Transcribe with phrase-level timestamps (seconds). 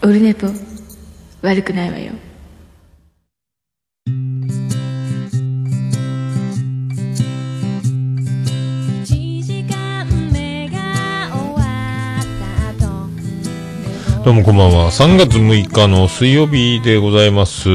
[0.00, 0.46] オルネポ
[1.42, 2.12] 悪くないわよ
[14.24, 14.90] どうもこんばんは。
[14.90, 17.68] 3月6日の水曜日でございます。
[17.68, 17.72] え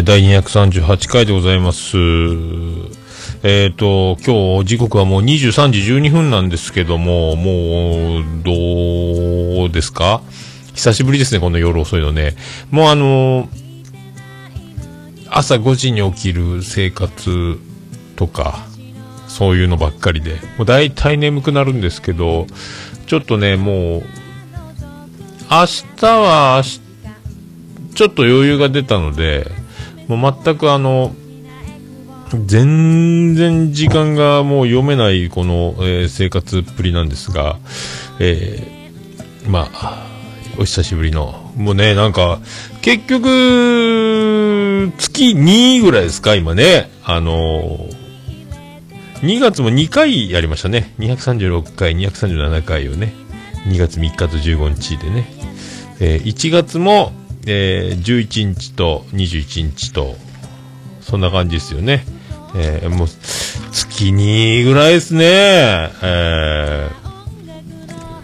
[0.00, 1.96] ー、第238回でございます。
[3.42, 10.20] えっ、と、今日時刻はもう23時12分なんですけども、もう、どうですか？
[10.80, 12.34] 久しぶりですね、この夜遅いのね。
[12.70, 13.50] もうあの
[15.28, 17.58] 朝5時に起きる生活
[18.16, 18.64] とか、
[19.28, 22.46] そういうのばっかりで、もう大体眠くなるんですけど、
[23.06, 24.02] ちょっとね、もう、
[25.50, 25.66] 明
[25.98, 26.62] 日は、
[27.94, 29.50] ちょっと余裕が出たので、
[30.08, 31.14] もう全くあの、
[32.46, 37.58] 全然時間がもう読めないこの、えー生活っぷりなんですが、
[38.18, 40.09] えーまあ、
[40.60, 42.38] お久しぶりの、もうね、なんか、
[42.82, 46.90] 結局、月2ぐらいですか、今ね。
[47.02, 48.00] あのー
[49.22, 50.94] 2月も2回やりましたね。
[50.98, 53.14] 236回、237回をね。
[53.68, 55.32] 2月3日と15日でね。
[55.98, 57.12] えー1月も、
[57.46, 60.14] えー11日と21日と、
[61.00, 62.04] そんな感じですよね。
[62.54, 63.08] えーもう、
[63.72, 65.24] 月2ぐらいですね。
[66.02, 67.00] えー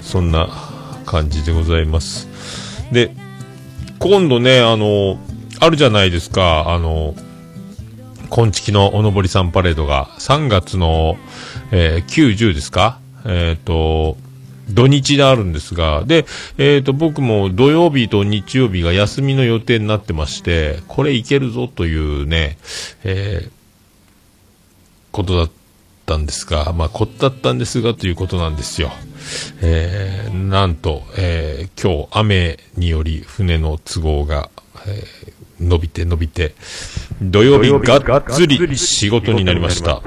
[0.03, 0.66] そんな
[1.07, 2.29] 感じでございます。
[2.93, 3.11] で、
[3.99, 5.19] 今度ね、あの、
[5.61, 7.15] あるじゃないですか、あの、
[8.29, 11.17] 今月のおのぼりさんパレードが3月の、
[11.71, 12.99] えー90ですか？
[13.25, 14.17] えっ、と、
[14.69, 16.27] 土日であるんですが、で、
[16.59, 22.59] えっ、と、僕も土曜日と日曜日が休みの予定になってまして、これいけるぞというね、
[23.05, 23.57] えー
[25.12, 25.51] ことだっ
[26.05, 28.91] たんですが、まあ、こったったんですがということなんですよ。
[29.62, 34.50] えーなんと、えー今日雨により船の都合が、
[34.87, 36.54] えー伸びて伸びて、
[37.22, 40.03] 土曜日がっつり仕事になりました。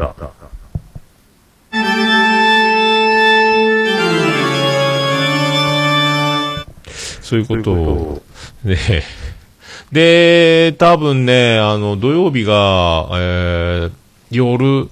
[7.21, 8.23] そういうことを、
[8.63, 9.03] ね、
[9.91, 13.91] で、多分ね、あの、土曜日が、えー
[14.31, 14.89] 夜、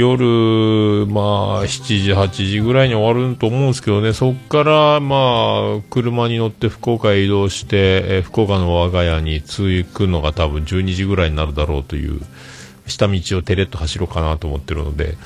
[0.00, 12.20] 夜、まあ、7時、8時ぐらいに終わると思うんですけどね、そっから、まあ、車に乗って福岡へ移動して、え福岡の我が家に着くのが多分12時ぐらいになるだろうという、
[12.86, 15.16] 下道をテレッと走ろうかなと思ってるので、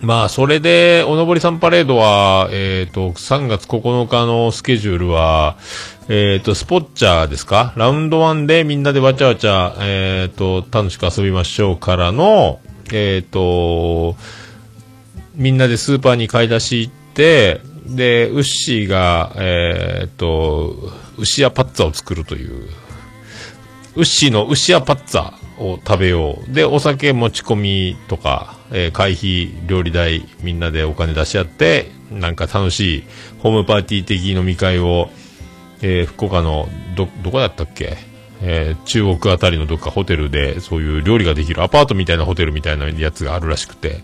[0.00, 5.56] まあ、それで、おのぼりさんパレードは、えっ、と、3月9日のスケジュールは、
[6.08, 7.72] えっ、と、スポッチャーですか？
[7.76, 12.60] ラウンド1でみんなでわちゃわちゃ、えっ、と、楽しく遊びましょうからの、
[12.92, 14.16] えっ、と、
[15.34, 22.68] みんなでスーパーに買い出し行って、で、ウッシーが、えっ、と、牛やパッツァを作るという、
[23.96, 26.52] ウッシーの牛やパッツァを食べよう。
[26.52, 33.04] で、お酒持ち込みとか、えー会費、料理代、みんなでお金出し合って、なんか楽しい
[33.40, 35.10] ホームパーティー的飲み会を、
[35.80, 38.07] えー福岡の、ど、どこだったっけ？
[38.42, 44.00] えー中国あたりのどっかホテルで、そういう料理ができるアパートみたいなホテルみたいなやつがあるらしくて。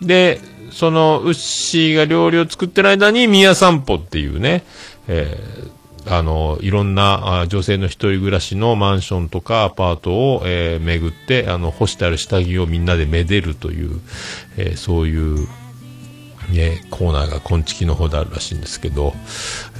[0.00, 0.40] で、
[0.70, 4.64] その、ウッシーが料理を作ってる間に、宮散歩っていうね、
[5.08, 5.78] えー
[6.10, 14.00] あの、いろんなあ女性の一人暮らしのマンションとかアパートを、えー巡って、あの、干してある下着をみんなでめでるという、
[14.56, 15.46] えーそういう、
[16.50, 19.12] ね、コーナーが今月の方であるらしいんですけど、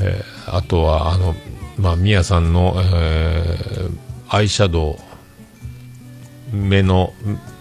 [0.00, 1.34] えーあとは、あの、
[1.78, 4.98] まあ、ミヤさんの、えーアイシャド
[6.52, 7.14] ウ、目の、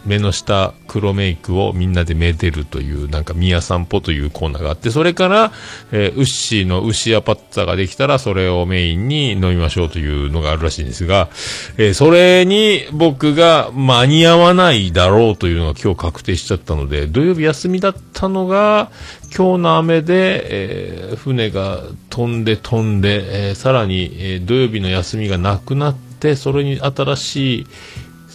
[0.08, 5.52] 目の下黒メイクをみんなでめでるという、なんか、ミヤ散歩というコーナーがあって、それから、
[5.92, 11.30] えーウッシーの牛やパッツァができたら、それをメインに飲みましょうというのがあるらしいんですが、
[11.78, 18.90] えーそれに僕が間に合わないだろうというのが今日確定しちゃったので、土曜日休みだったのが、
[19.36, 27.68] 今日の雨で、えー船が飛んで飛んで、えさらに、え土曜日の休みがなくなって、それに新しい、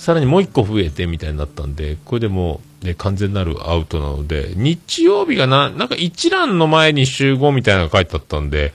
[0.02, 8.72] さらにもう一個増えてみたいになったんで、これでもう、ね、完全なるアウトなので、日曜日がな、なんか一覧の前に集合みたいなのが書いてあったんで、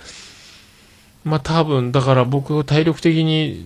[1.25, 3.65] まあ多分、だから僕体力的に、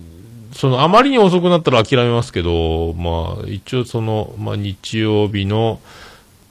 [0.52, 5.78] その、あまりに遅くなったら諦めますけど、まあ一応その、まあ日曜日の、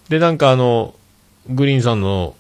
[0.08, 0.96] でなんかあの、
[1.50, 2.36] グリーンさんの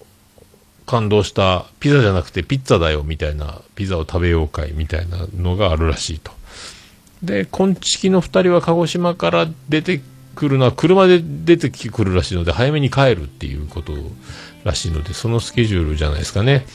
[0.85, 6.31] 感動したピザじゃなくてピッツァだよみたいな、ピザを食べよう会みたいなのがあるらしいと。
[7.23, 10.01] で、今月の二人は鹿児島から出て
[10.35, 13.93] くるのは車で出てくるらしいので、早めに帰るっていうこと
[14.63, 16.65] らしいので、そのスケジュールじゃないですかね。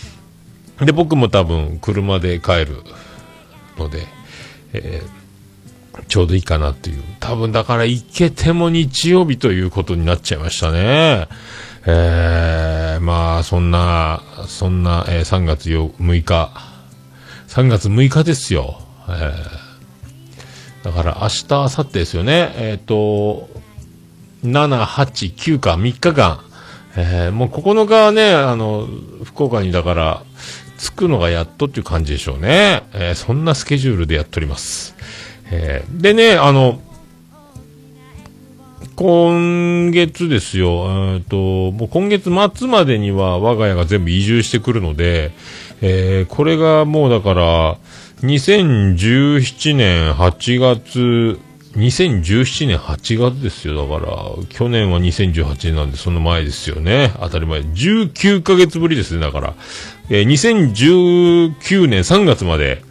[0.80, 2.82] で、僕も多分車で帰る
[3.78, 4.06] ので、
[4.72, 7.02] えー、ちょうどいいかなっていう。
[7.18, 11.28] 多分だから行けても日曜日ということになっちゃいましたね。
[11.86, 16.50] えー、まあ、そんな、そんな、えー、3月6日。
[17.48, 18.80] 3月6日ですよ。
[19.08, 19.55] えー、
[20.86, 22.52] だから明日、明後日ですよね。
[22.54, 23.48] えっ、ー、と、
[24.44, 26.40] 7、8、9か、3日間。
[26.96, 28.86] えー、もう9日はね、あの、
[29.24, 30.22] 福岡にだから、
[30.78, 32.84] 着くのがやっとっていう感じでしょうね。
[32.92, 34.94] えー、そんなスケジュールでやっております。
[35.50, 36.80] えー、でね、あの、
[38.94, 41.36] 今月ですよ、えっと、
[41.72, 45.32] もう今月末までには我が家が全部移住してくるので、
[45.82, 47.76] えー、これがもうだから、
[48.22, 51.38] 2017年8月、
[51.74, 53.86] 2017年8月ですよ。
[53.86, 54.16] だから、
[54.48, 57.12] 去年は2018年なんで、その前ですよね。
[57.20, 57.60] 当たり前。
[57.60, 59.20] 19ヶ月ぶりですね。
[59.20, 59.54] だから、
[60.08, 62.82] えー、2019年3月まで、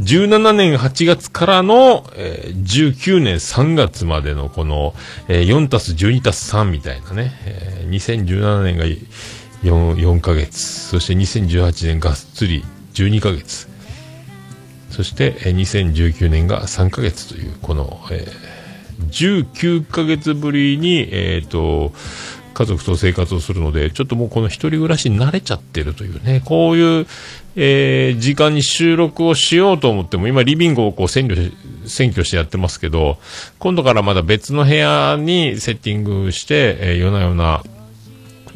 [0.00, 4.94] 17年8月からの、えー、19年3月までのこの、
[5.28, 12.64] えー、4たす12たす3みたいなね、えー、2017年が 4, 4ヶ月、そして2018年がっつり
[12.94, 13.68] 12ヶ月、
[14.92, 21.92] そして、2019年が3ヶ月という、この、えー、19ヶ月ぶりに、えっ、ー、と、
[22.52, 27.06] 家族と生活をするので、ちょっともうこの一人暮らしに慣れちゃってるというね、こういう、
[27.56, 31.34] えー、時間に収録をしようと思っても、今リビングをこう占拠
[31.84, 33.18] 占拠してやってますけど、
[33.58, 37.62] 今度からまだ別の部屋にセッティングして、えー、夜な夜な、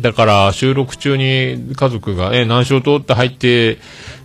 [0.01, 3.79] だから収録中に家族が、えー、難所通って入って、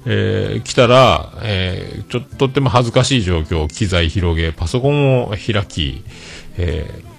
[0.06, 6.04] えー、来たら、えー、ちょっととっても恥ずかしい状況、機材広げ、パソコンを開き、
[6.58, 7.12] えー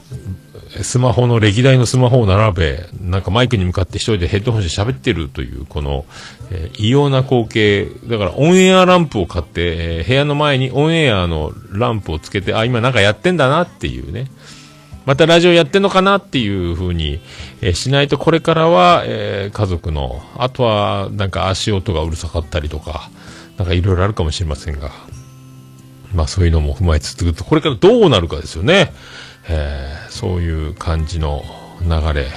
[0.80, 6.06] スマホの歴代のスマホを並べ、なんかマイクに向かって一人でヘッドホンして喋ってるという、この、
[6.50, 7.86] えー、異様な光景。
[8.06, 14.30] だからオンエアランプを買って、えー、部屋の前にオンエアのランプをつけて、あ、今なんかやってんだなっていうね。
[15.04, 17.20] またラジオやってんのかなっていう風に、
[17.60, 23.10] えー、しないとこれからは、えー、家族の、あとはなんか足音がうるさかったりとか、
[23.56, 24.90] なんかいろいろあるかもしれませんが、
[26.14, 28.92] まあそういうのも踏まえつつ、これからどうなるかですよね。
[29.48, 31.42] えー、そういう感じの
[31.82, 32.28] 流れ、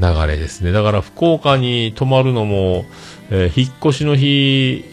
[0.00, 0.72] 流れですね。
[0.72, 2.84] だから福岡に泊まるのも、
[3.30, 4.84] え、引っ越しの日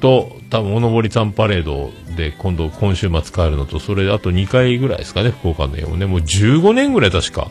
[0.00, 6.06] と、多分おのぼりさんパレードで今度今週末帰るのと、それであと2回ぐらいですかね、福岡の家もね。
[6.06, 7.50] もう15年ぐらい確か、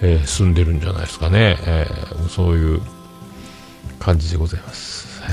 [0.00, 1.56] えー、住んでるんじゃないですかね。
[1.66, 2.80] えー、そういう
[3.98, 5.22] 感じでございます。
[5.24, 5.26] え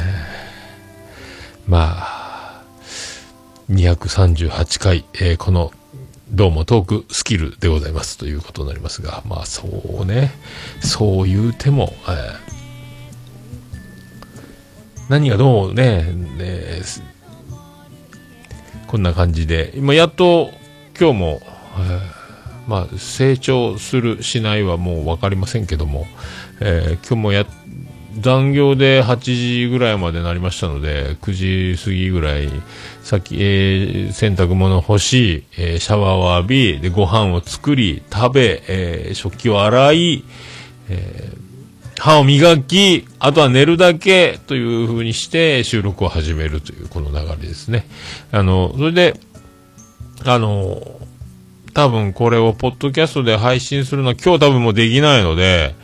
[1.68, 2.62] ー、まあ、
[3.70, 5.72] 238回、えー、この
[6.30, 9.66] どうもトークスキルでございますということになりますが、まあそ
[10.02, 10.32] うね、
[10.82, 12.36] そう言うても、えー、
[15.10, 16.82] 何がどうね、ね
[18.88, 20.52] こんな感じで、今やっと
[20.98, 26.08] 今日も、えー、まあ成長するしないはもう分かりませんけども、
[26.62, 27.46] えー、今日もや
[28.20, 32.50] 残業で8時ぐらいまでなりましたので、9時過ぎぐらい
[33.04, 40.24] さっき、えー、洗濯物干し、えー、シャワーを浴び、で、ご飯を作り、食べ、えー、食器を洗い、
[40.90, 41.32] え、
[42.00, 47.88] 歯を磨き、あとは寝るだけという風にして収録を始めるというこの流れですね。
[48.32, 49.20] あの、それで、
[50.24, 51.00] あの、
[51.74, 55.76] 多分これをポッドキャストで配信するのは今日多分もうできないので、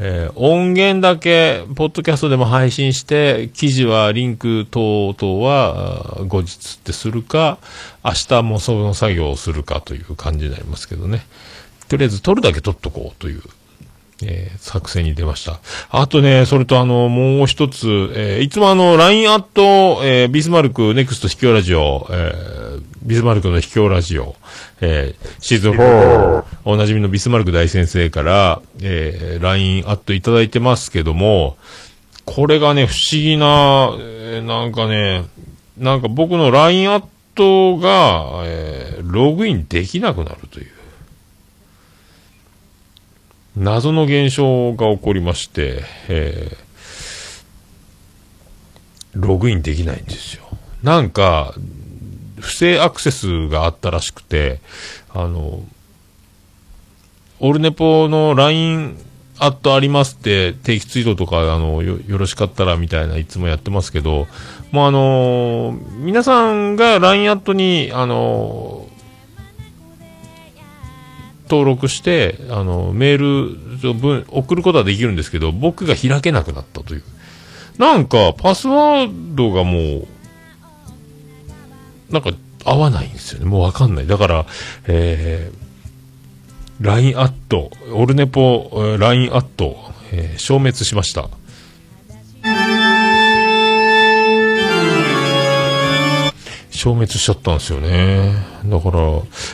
[0.00, 7.58] えー、音源だけ、ポッドキャストでも配信して、記事はリンク等々は後日ってするか、
[8.04, 11.24] 明日もその作業をするかという感じになりますけどね。
[11.88, 13.42] とりあえず撮るだけ撮っとこうという
[14.24, 15.60] えー、作戦に出ました。
[15.90, 24.36] あとね、それとあの、もう一つ、えー、いつもあの、LINE アット、えー、ビスマルクネクスト秘境ラジオ、えー、ビスマルクの秘境ラジオ、
[24.80, 31.56] えー、シーズン4、おなじみのビスマルク大先生から、えー、LINE アットいただいてますけども、
[32.24, 35.24] これがね、不思議な、えー、なんかね、
[35.76, 40.81] なんか僕の LINE アットが、えー、ログインできなくなるという。
[43.56, 50.44] 謎の現象が起こりまして、えー、ログインできないんですよ。
[50.82, 51.54] なんか、
[52.40, 54.60] 不正アクセスがあったらしくて、
[55.10, 55.62] あの、
[57.40, 58.96] オルネポの LINE
[59.38, 64.28] アットありますって定期ツイートとかあのよよろしかったらみたいないつもやってますけど、
[64.70, 68.88] もうあのー、皆さんが LINE アットにあの
[71.52, 77.02] 登録して、あの、メール、送ることはできるんですけど、僕が開けなくなったという。
[77.76, 80.08] なんか、パスワードがもう、
[82.10, 82.30] なんか、
[82.64, 83.44] 合わないんですよね。
[83.44, 84.06] もうわかんない。
[84.06, 84.46] だから、
[84.86, 89.76] えー、LINE アット、オルネポ、LINE アット、
[90.10, 91.28] えー、消滅しました。
[96.82, 98.32] 消滅しちゃったんですよね。
[98.64, 98.98] だから、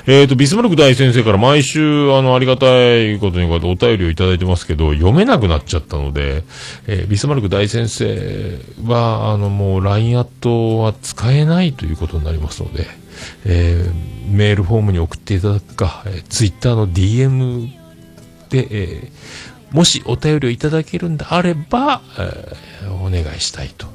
[0.06, 2.66] えっ、ー、と、ビスマルク大先生から毎週、あの、ありがた
[2.96, 6.42] いことにこうやってお便りをいただいてますけど、読めなくなっちゃったので、
[6.86, 12.86] えー、ビスマルク大先生は、あの、もう LINE アットは使えないということになりますので、
[13.44, 17.68] えー、メールフォームに送っていただくか、えー、Twitter の DM
[18.48, 23.86] で、えー、もしお便りをいただけるんであれば、えー、お願いしたいと。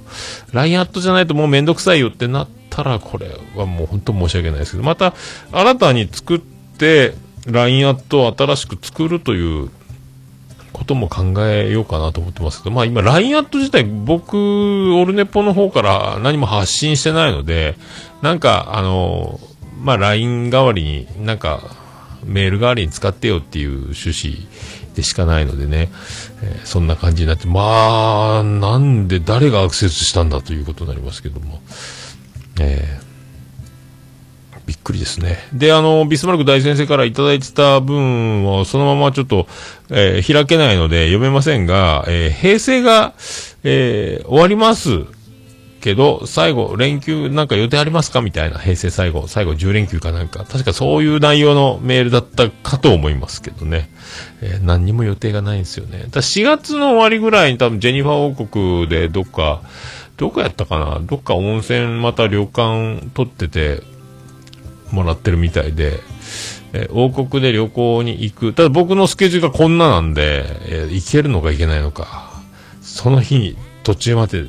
[0.52, 5.13] LINE アットじゃないともうめんどくさいよってなってたら、これはもう本当申し訳ないですけど、また
[5.51, 7.13] 新たに作って、
[7.46, 9.70] LINE アットを新しく作るという
[10.72, 17.75] ことも考えようかなと思ってますけど、まあ今 LINE アット自体僕、オルネポの方から何も発信してないので、
[18.22, 19.39] なんかあの、
[19.82, 21.62] まあ LINE 代わりになんか
[22.25, 24.48] メール代わりに使ってよっていう趣旨
[24.96, 25.89] でしかないのでね、
[26.42, 31.62] えー、そんな感じになって、まあ、なんで誰がアクセスしたんだということになりますけども、
[32.60, 35.38] えー、びっくりですね。
[35.54, 39.48] で、あの、ビスマルク大先生からいただいてた分をそのままちょっと、
[39.90, 43.14] えー、開けないので読めませんが、えー、平成が、
[43.64, 45.06] えー、終わります。
[45.84, 53.90] けど、最後、連休なんか予定ありますかみたいな、平成最後、最後10連休かなんか、確かそういう内容のメールだったかと思いますけどね。
[54.42, 56.06] えー、何にも予定がないんですよね。
[56.10, 59.62] だ4月の終わりぐらいに多分ジェニファー王国でどっか、
[60.24, 61.01] どこやったかな？
[61.01, 63.84] どっか温泉また旅館取ってて
[64.89, 66.00] もらってるみたいで、
[66.72, 68.53] え、王国で旅行に行く。
[68.53, 72.32] ただ僕のスケジュールがこんななんで、え、行けるのか行けないのか。
[72.82, 74.46] その日に途中まで、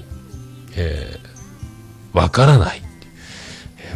[0.76, 2.80] えー、わからない。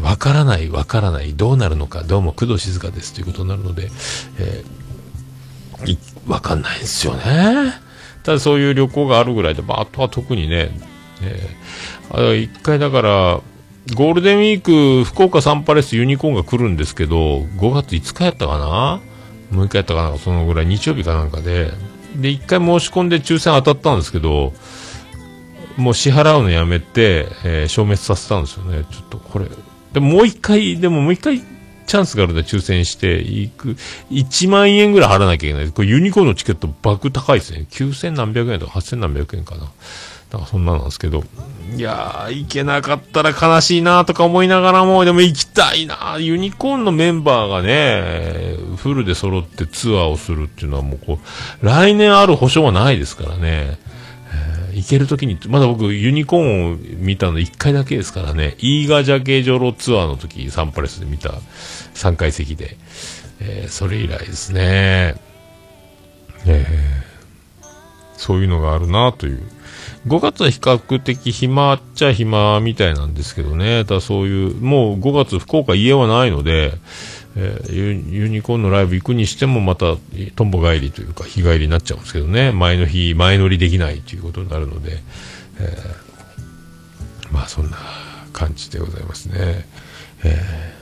[0.02, 3.88] わからない、わからない、どうなるのか、どうも工藤静香ですということになるので、
[4.40, 7.72] えー、わかんないんですよね。
[8.24, 10.87] ただそういう旅行があるぐらいで、まあ、あとは特にね、
[11.22, 13.40] えー、一回だから、
[13.94, 19.00] ゴールデンウィーク、福岡サンパレスユニコーンが来るんですけど、5月5日やったかな
[19.52, 20.18] ?6 日やったかな？
[20.18, 21.72] そのぐらい、日曜日かなんかで。
[22.16, 24.52] で、一回申し込んで抽選当たったんですけど、
[25.76, 28.84] もう支払うのやめて、えー、消滅させたんですよね。
[28.90, 29.46] ちょっとこれ。
[29.92, 33.76] でももう一回、でももう一回チャンスがあるんで抽選していく。
[34.10, 35.70] 1万円ぐらい払わなきゃいけない。
[35.70, 37.66] これユニコーンのチケット爆高いですね。
[37.70, 39.70] 9000何百円とか8000何百円かな。
[40.32, 41.24] なんかそんななんですけど、
[41.74, 51.18] いやー、行けなかったら悲しいなとか思いながらも、でも行きたいなユニコーンのメンバーがね、フルで揃ってツアーをするっていうのはもうこ
[51.62, 53.78] う、来年ある保証はないですからね。
[54.70, 61.30] えー、行けるときに、まだ僕ユニコーンを見たの1回だけですからね、イーガジャケジョロツアーの時、サンパレスで見た
[61.94, 62.76] 3階席で、
[63.40, 65.16] えー、それ以来ですね。
[66.46, 67.66] えー、
[68.16, 69.57] そういうのがあるなという。
[70.06, 73.84] 5月は比較的暇っちゃ暇みたいなんですけどね。
[73.84, 76.74] ただそういう、もう5月福岡家はないので、
[77.36, 79.96] えー、ユニコーンのライブ行くにしてもまた
[80.34, 82.52] とんぼ帰りというか日帰りになっちゃうんですけどね。
[82.52, 84.98] 前の日、前乗りできないということになるので、
[85.60, 87.76] えー、まあそんな
[88.32, 89.66] 感じでございますね。
[90.24, 90.74] え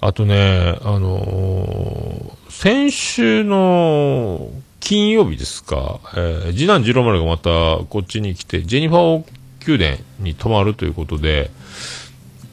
[0.00, 4.50] ー、あとね、あのー、先週の
[4.86, 7.50] 金曜日ですか、えー、次男次郎丸がまた
[7.90, 11.50] こっちに来て、ジェニファー宮殿に泊まるということで、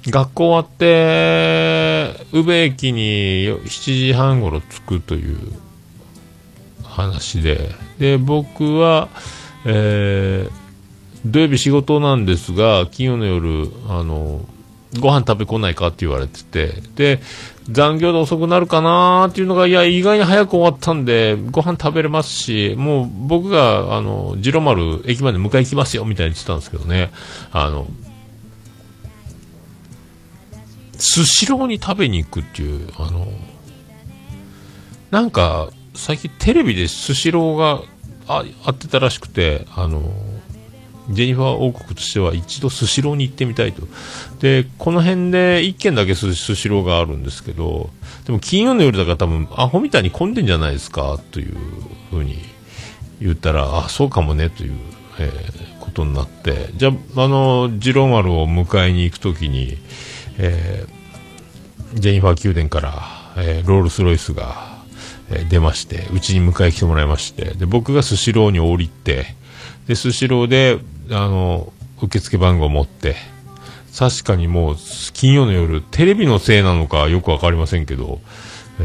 [0.07, 5.37] 学校終わって、宇部駅に7時半頃着くという
[6.83, 9.09] 話で、で、僕は、
[9.67, 10.51] えー、
[11.27, 14.41] 土曜日仕事なんですが、金曜の夜、あの、
[14.99, 17.21] ご飯食べ来ないかって言われてて、で、
[17.69, 27.11] 残業で遅くなるかなーっていうのが、いや、意外に早く終わったんで、ご飯食べれますし、もう僕が、あの、ジロ丸駅まで迎え行きますよ、みたいに言ってたんですけどね、
[27.51, 27.87] あの、
[30.97, 33.27] スシローに食べに行くっていう、あの、
[35.11, 37.81] なんか、最近テレビでスシローが
[38.27, 40.01] ああってたらしくて、あの、
[41.09, 43.83] ジェニファー王国としては一度スシローに行ってみたいと。
[44.43, 47.89] で、この辺で1軒だけスシローがあるんですけど、
[48.25, 51.55] でも金曜の夜だから多分アホみたいに混んでんじゃないですかという
[52.09, 52.39] ふうに
[53.21, 54.73] 言ったら、あ、そうかもねという、
[55.17, 59.77] えー、ことになって、じゃあ、あの、ジローマルを迎えに行くときに、
[60.37, 62.93] えー、ジェニファー宮殿から、
[63.37, 64.73] えー、ロールスロイスが、
[65.31, 69.25] え出まして、うちに迎え来てもらいまして、で、僕がスシローに降りて、
[69.87, 70.79] で、スシローで、
[71.11, 71.71] あの、
[72.01, 73.15] 受付番号を持って、
[73.97, 74.75] 確かにもう、
[75.13, 78.21] 金曜の夜、テレビのせいなのかよくわかりませんけど、
[78.79, 78.83] え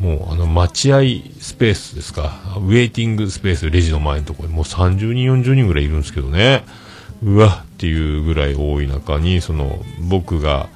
[0.00, 1.00] ー、もう、あの、待合
[1.40, 6.64] スペースですか、ウェイティングスペース、レジの前のところに、もう30人、40人ぐらいいるんですけどね、
[7.22, 10.68] うわっていうぐらい多い中に、その、僕が、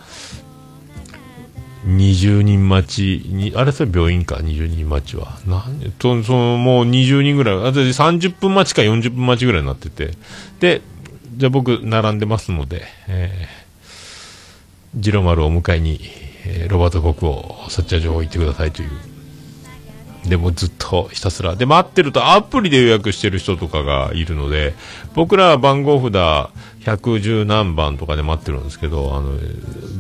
[1.86, 5.38] 20人待ちに、あれそれ病院か、20人待ちは。
[5.46, 10.12] なんと、その、もう20人ぐらい、あ30分待ちか40分待ちぐらいになってて、
[10.60, 10.82] で、
[11.36, 13.61] じゃあ僕、並んでますので、えー、
[14.94, 16.00] ジロマルを迎えに、
[16.46, 18.90] えー、ロバート国王、サッチャー情報行ってくださいという。
[20.28, 21.56] でもずっとひたすら。
[21.56, 24.74] で、待ってるとアプリで予約してる人とかがいるので、
[25.14, 26.14] 僕らは番号札
[26.84, 29.32] 110何番とかで待ってるんですけど、あの、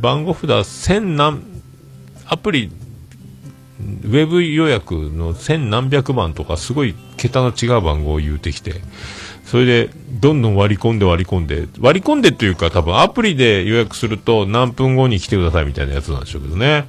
[0.00, 1.42] 番号札1000何、
[2.26, 2.70] アプリ、
[4.04, 8.74] ウェブ予約の千何百番とかすごい桁の違う番号を言うてきて、
[9.52, 16.86] それでどんどん割り込んで割り込んで、割り込んでっていうか多分アプリで予約すると何分後に来てくださいみたいなやつなんでしょうけどね。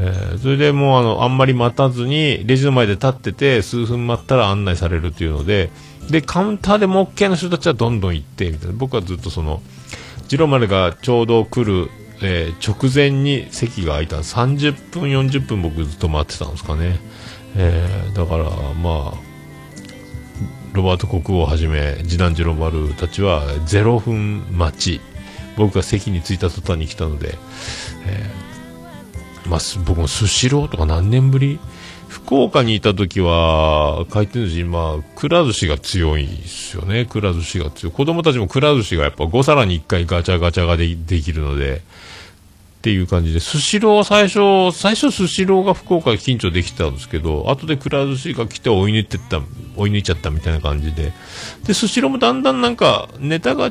[0.00, 5.70] えー、それでもうあの、あんまり待たずに、レジの前で立ってて、数分待ったら案内されるっていうので、
[6.10, 8.74] で、カウンターでも OK の人たちはどんどん行って、みたいな。
[8.76, 9.62] 僕はずっとその、
[10.26, 11.90] ジロマルがちょうど来る
[12.22, 16.98] えー、直前に席が空いた30分、40分僕ずっと待ってたんですかね。
[17.56, 19.29] えー、だから、まあ、
[20.72, 25.00] ロバート国王をはじめ、次男次郎丸たちは0分待ち。
[25.56, 27.34] 僕が席に着いた途端に来たので、
[28.06, 31.58] えー、まあ、僕もスシローとか何年ぶり？
[32.08, 37.04] 福岡にいた時は、回転寿司、まあ、くら寿司が強いですよね。
[37.04, 37.92] くら寿司が強い。
[37.92, 41.82] 子供たちもくら寿司がやっぱ5皿に1回ガチャガチャができるので、
[42.80, 49.42] っていう感じで、スシローは最初、最初スシローが福岡緊張できたんですけど、後でくら寿司が来て追い抜いてった、
[49.76, 51.12] 追い抜いちゃったみたいな感じで、
[51.66, 53.70] で、スシローもだんだんなんか、ネタが、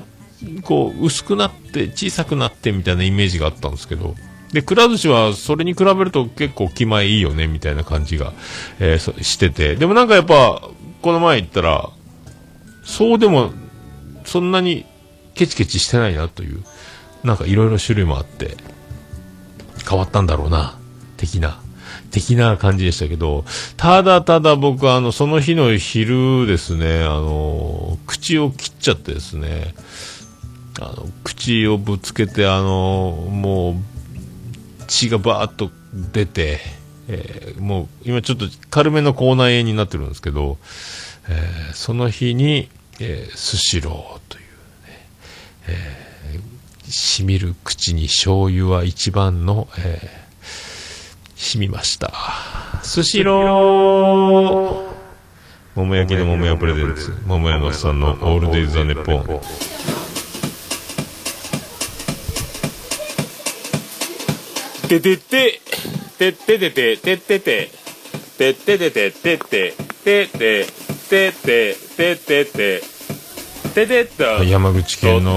[0.62, 4.14] こう、薄くなって、小さくなってみたいなイメージがあったんですけど、
[4.54, 8.34] で、くら寿司はそれに比べると結構気前いいよね、みたいな感じが、
[8.80, 10.62] えー、してて、でもなんかやっぱ、
[11.02, 11.90] この前行ったら、
[12.84, 13.54] そうでも、
[14.26, 14.86] そんなに
[15.34, 16.64] ケチケチしてないなという、
[17.24, 18.56] なんかいろいろ種類もあって、
[19.90, 20.78] 変わったんだろうな、
[21.18, 21.60] 的な、
[22.12, 23.44] 的な感じでしたけど、
[23.76, 29.74] ただただ僕はあの、その日の昼ですね、あの、口を切っちゃってですね、
[30.80, 33.76] あの、口をぶつけて、あの、もう、
[34.88, 35.72] 血がバーッと
[36.14, 36.60] 出て、
[37.08, 40.60] えー、もう、今ちょっと軽めの口内炎になってるんですけど、
[41.28, 45.08] えー、その日に、えー、スシローというね、
[45.68, 46.09] えー
[46.90, 52.12] しみる口に醤油は一番の、えー、染みました。
[52.82, 54.90] スシロー。
[55.76, 59.40] 桃焼きの桃屋プレゼンツ、桃屋のおっさんのオールデイズ・ザ・ネッポン。
[64.90, 65.62] ててて、
[66.18, 67.70] てててて、ててて、
[68.38, 70.66] てててて、ててて、ててて、
[71.10, 72.99] ててて、てて
[74.46, 75.36] 山口県の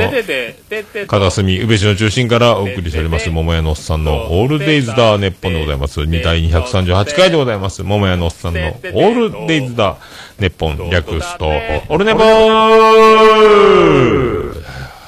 [1.06, 6.00] 片隅、宇部市の中心からお送りしております、桃屋のおっさんのオールデイズだネッポンでございます。
[6.00, 7.82] 2第238回でございます。
[7.82, 9.98] 桃屋のおっさんのオールデイズだ
[10.38, 11.50] ネッポン、略すと、
[11.88, 13.02] オルネポー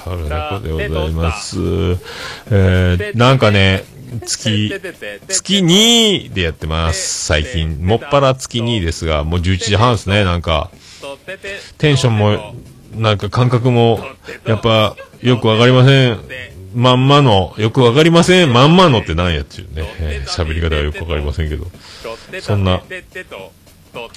[0.07, 1.57] オルネポでございます。
[2.51, 3.85] えー、なんかね、
[4.27, 4.71] 月、
[5.29, 7.25] 月2でやってます。
[7.25, 7.85] 最近。
[7.85, 10.71] もっぱら月2ですが、もう11時半ですね、なんか。
[11.79, 12.55] テンションも
[12.97, 14.01] なんか感覚も、
[14.47, 16.19] やっぱ、よくわかりません。
[16.75, 18.53] まんまの、よくわかりません。
[18.53, 19.83] まんまのって何やっていうね。
[20.27, 21.67] 喋、えー、り方はよくわかりませんけど。
[22.41, 22.83] そんな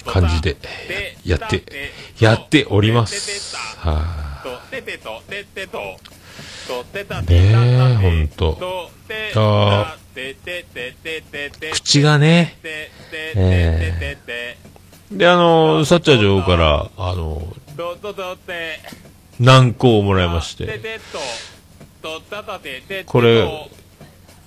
[0.04, 0.56] 感じで、
[1.24, 1.62] やって、
[2.18, 3.56] やっております。
[3.78, 4.68] はあ、
[7.28, 8.90] ねえ、ほんと。
[9.36, 9.96] あ
[11.72, 12.58] 口がね、
[13.34, 17.42] えー、で、あの、サッチャー女王から、あの、
[19.38, 20.80] 何個をもらいまして、
[23.06, 23.42] これ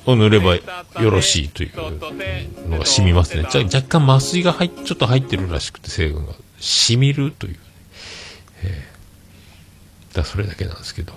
[0.05, 0.61] を塗ればよ
[1.09, 1.71] ろしいという
[2.67, 3.47] のが染みますね。
[3.49, 6.33] じゃ若干麻酔が入ちょっと入ってるらしくて成分が。
[6.59, 7.59] 染みるという、ね。
[8.63, 11.13] えー、だそれだけなんですけど。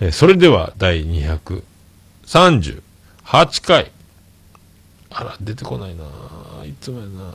[0.00, 2.82] えー、それでは第238
[3.66, 3.90] 回。
[5.10, 6.04] あら、出てこないな。
[6.64, 7.34] いつもやな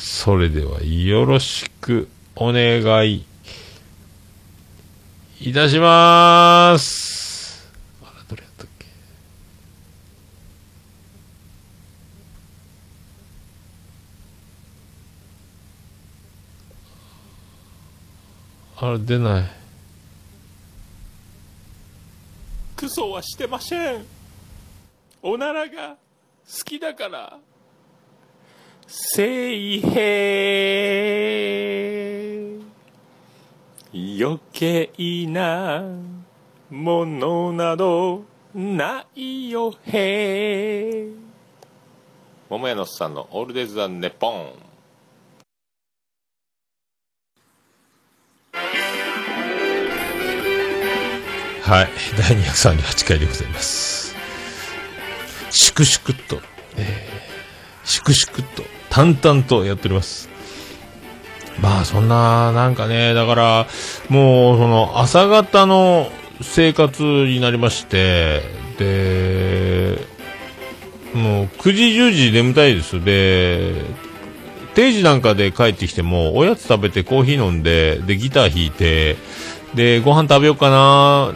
[0.00, 3.24] それではよろしくお願い
[5.40, 7.68] いたしまーす。
[8.02, 8.86] あら、どれやったっけ？
[18.80, 19.50] あれ出ない。
[22.76, 24.06] クソはしてません。
[25.22, 25.96] おならが好
[26.64, 27.38] きだから。
[28.90, 29.98] 水平。
[33.92, 34.90] 余計
[35.28, 35.82] な
[36.70, 38.24] ものなど
[38.54, 41.06] ないよへ。
[42.48, 44.52] 桃屋のさんのオールデイズ・ザ・ネポン。
[51.62, 54.14] はい、第238回でございます。
[55.50, 56.40] 粛々と、
[56.78, 60.28] えー、粛々と、淡々とやっております。
[61.60, 63.66] まあ、そんな、なんかね、だから、
[64.08, 68.42] もう、その、朝方の生活になりまして、
[68.78, 69.98] で、
[71.14, 73.02] もう、9時、10時眠たいです。
[73.04, 73.72] で、
[74.74, 79.16] 定時なんかで帰ってきても、おやつ食べてコーヒー飲んで、で、ギター弾いて、
[79.74, 81.32] で、ご飯食べようかな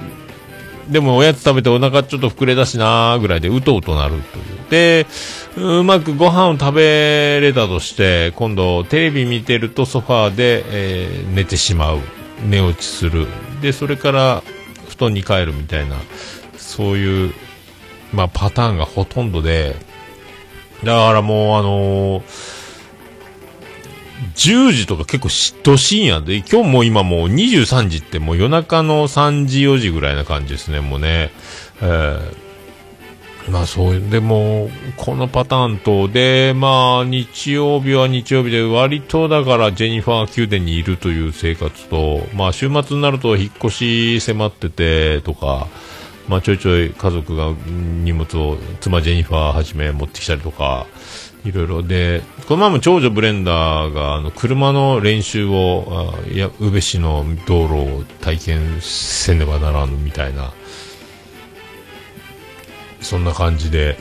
[0.88, 4.70] でもおやつ食べてお腹ちょっと膨れだしなぐらいでうとうとなるという。
[4.70, 5.06] で、
[5.56, 11.98] うまくご飯を食べれたとして、今度テレビ見てるとソファーで、えー寝てしまう。
[12.48, 13.26] 寝落ちする。
[13.60, 14.42] で、それから
[14.88, 15.96] 布団に帰るみたいな、
[16.56, 17.34] そういう、
[18.12, 19.76] まあパターンがほとんどで、
[20.84, 22.52] だからもうあのー
[24.36, 31.30] 10時とか結構しっと深夜で、今日も今もう23時ってもう夜中の3時4時ぐらいな感じですね、もうね。
[31.82, 32.42] えー
[33.48, 45.66] まあそう、でも、このパターンと、で、まあ日曜日は日曜日で割とだからジェニファー宮殿にいるという生活と、まあ週末になると引っ越し迫っててとか、
[46.28, 50.86] まあちょいちょい家族が荷物を妻ジェニファーはじめ持ってきたりとか、
[51.44, 51.82] いろいろ。
[51.82, 60.52] で、この前も長女ブレンダーがあの車の練習を、あや宇部市の道路を体験せねばならぬみたいな、
[63.02, 63.98] そんな感じで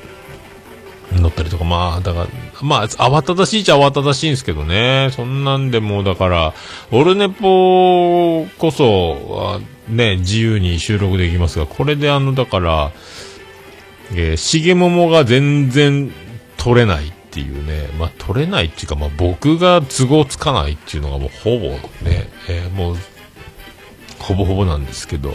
[1.14, 2.28] 乗ったりとか、まあ、だから、
[2.62, 5.10] まあ、慌ただしいっちゃ慌ただしいんですけどね。
[5.12, 6.54] そんなんでもう、だから、
[6.92, 12.92] オルネポこそ、はね、自由に収録できますが、これであの、だから、
[14.14, 16.12] えー、しげももが全然
[16.58, 21.68] 取れないっていうね、まあ取れないっていうか、まあ僕が都合つかないっていうのがもうほぼ
[22.06, 22.98] ね、えーもう、
[24.20, 25.34] ほぼほぼなんですけど、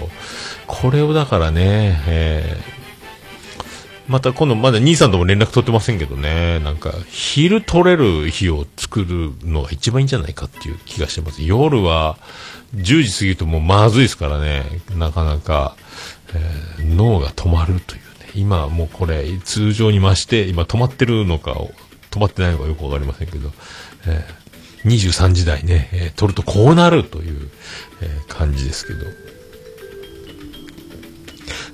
[0.66, 2.75] これをだからね、えー
[4.08, 11.42] また今度まだ兄さんとも連絡取ってませんけどね、なんか昼取れる日を作るのが一番いいんじゃないかっていう気がしてます。
[11.42, 12.16] 夜は
[12.76, 14.64] 10時過ぎるともうまずいですからね、
[14.96, 15.76] なかなか、
[16.34, 21.52] えー脳が止まるというね、今もうこれ通常に増して、今止まってるのか、
[22.10, 23.50] 止まってないのかよくわかりませんけど、
[24.06, 24.46] えー
[24.86, 27.50] 23時台ね、えー取るとこうなるという、
[28.02, 29.04] えー感じですけど。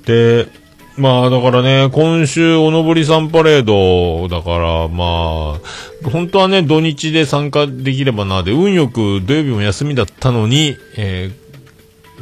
[0.07, 0.62] で、
[0.97, 5.59] まあだからね、今週おのぼりさんパレードだから、ま
[6.05, 11.43] あ、本当はね、土日で参加できればな、で、運よく土曜日も休みだったのに、えー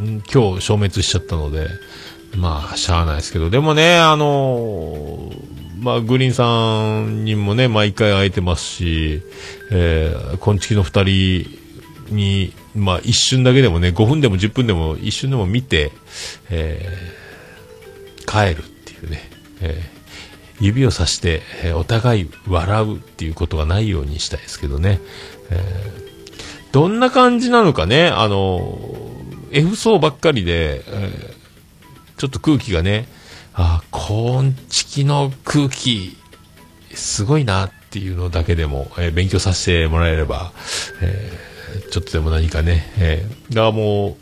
[0.00, 1.68] 今日消滅しちゃったので、
[2.34, 5.50] まあ、しゃあないですけど、でもね、あのー
[5.82, 9.22] まあ、グリーンさんにもね、毎回会えてますし、
[9.70, 11.46] えー、こんちきの二人
[12.10, 15.92] に、まあ、一瞬だけでもね、5分でも10分でも一瞬でも見て、
[16.50, 17.20] えー
[18.30, 19.20] 帰るっていうね、
[19.60, 20.00] えー
[20.62, 25.00] 指をさして、えーお互い笑うっていうことがないようにしたいですけどね、
[25.50, 26.10] えー
[26.72, 28.78] どんな感じなのかね、あの
[29.50, 31.34] F 層ばっかりで、え
[32.18, 33.08] ちょっと空気がね、
[33.54, 36.16] あ、こんちきの空気、
[36.94, 40.52] すごいなっていうのだけでも、え勉強させてもらえれば、
[41.00, 41.32] え
[41.90, 44.16] ちょっとでも何かね、えーだからもう、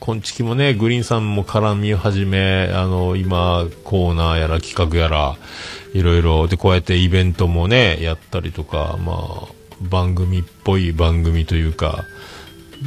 [0.00, 5.36] こんちきもね、グリーンさんも絡み始め、あの、今、コーナーやら企画やら、
[5.92, 9.48] いろいろ、で、こうやってイベントもね、やったりとか、まあ、
[9.82, 12.06] 番組っぽい番組というか、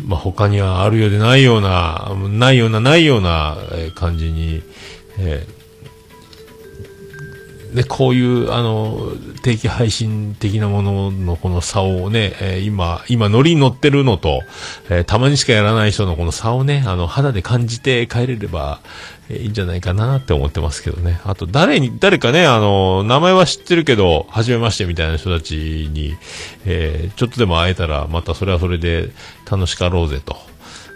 [0.04, 3.58] まあ、他にはあるようでないような、ないような、ないような
[3.94, 4.64] 感じに、
[5.20, 5.63] えー
[7.74, 14.42] で、こういう、あの、定期配信的なもののこの差をね、えー今、今乗りに乗ってるのと、
[14.90, 18.80] えーたまにしかやらない人のこの差をね、あの、肌で感じて帰れれば、
[19.30, 21.20] えーいいんじゃないかなって思ってますけどね。
[21.24, 26.16] あと、誰に、誰かね、あの、名前は知ってるけど、初めましてみたいな人たちに、
[26.66, 29.10] えちょっとでも会えたら、またそれはそれで
[29.50, 30.38] 楽しかろうぜと。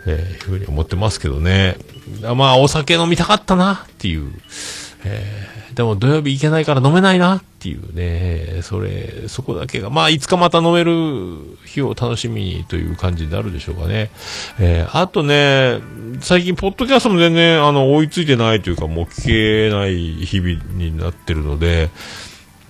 [0.07, 1.75] えいうふうに思ってますけどね。
[2.35, 4.31] まあ、お酒飲みたかったなっていう、
[5.03, 14.09] え、でも土曜日行けないから飲めないなっていうね、それ、そこだけが、まあ、いつかまた飲める日を楽しみにという感じになるでしょうかね。
[14.59, 15.79] えー、あとね、
[16.19, 21.91] 最近、ポッドキャストも全然、あの、追いついてないというか、もう聞けない日々になってるので、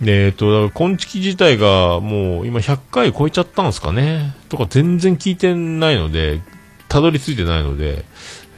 [0.02, 4.36] えっ、ー、と、だから、昆虫自体がもう今100回超えちゃったんですかね。
[4.50, 6.42] とか全然聞いてないので、
[6.90, 8.04] たどり着いてないので、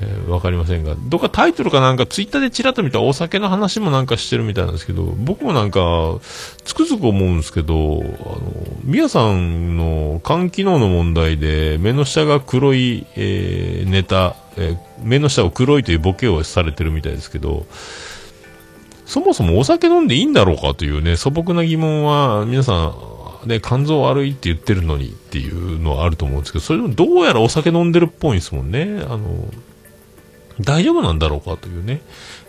[0.01, 6.19] えー、わかりませんが、どっかタイトルかなんかツイッターでチラッと見たお酒の話もなんかしてるみたいなんですけど、僕もなんか、
[6.63, 8.41] つくづく思うんですけど、あの、
[8.83, 17.65] みやさんの肝機能の問題で、目の下が黒い、えー、ネタ、えー、目の下を黒いというボケをされてるみたいですけど、
[19.05, 22.93] そもそもお酒飲んでいいんだろうかというね、素朴な疑問は、皆さん、
[23.45, 29.01] ね、肝臓悪いって言ってるのにっていうのはあると思うんですけど、それでもどうやらお酒飲んでるっぽいんですもんね。
[29.05, 29.45] あの、
[30.61, 32.01] 大丈夫なんだろうかというね。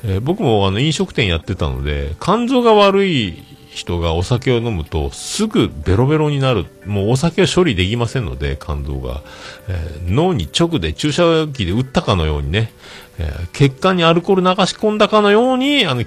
[0.04, 6.66] えー、僕もあの飲食店やってたので、肝臓が悪い人がお酒を飲むとすぐベロベロになる。
[6.86, 9.22] もうお酒は処理できませんので、肝臓が。
[9.68, 12.72] えー、脳に直で注射器で打ったかのようにね、
[13.18, 16.04] えー、血管にアルコール流し込んだかのように、あの、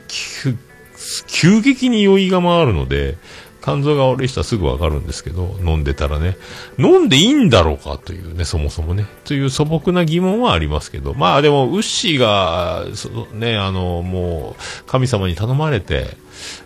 [1.27, 3.17] 急激に酔いが回るので、
[3.63, 6.37] 肝臓が悪い人はすぐわかるんですけど、飲んでたらね、
[6.77, 16.07] 飲んでいいんだろうかというね、そもそもね、という素朴な疑問はありますけど、まあでも、ウッシーが、そのね、あの、もう、神様に頼まれて、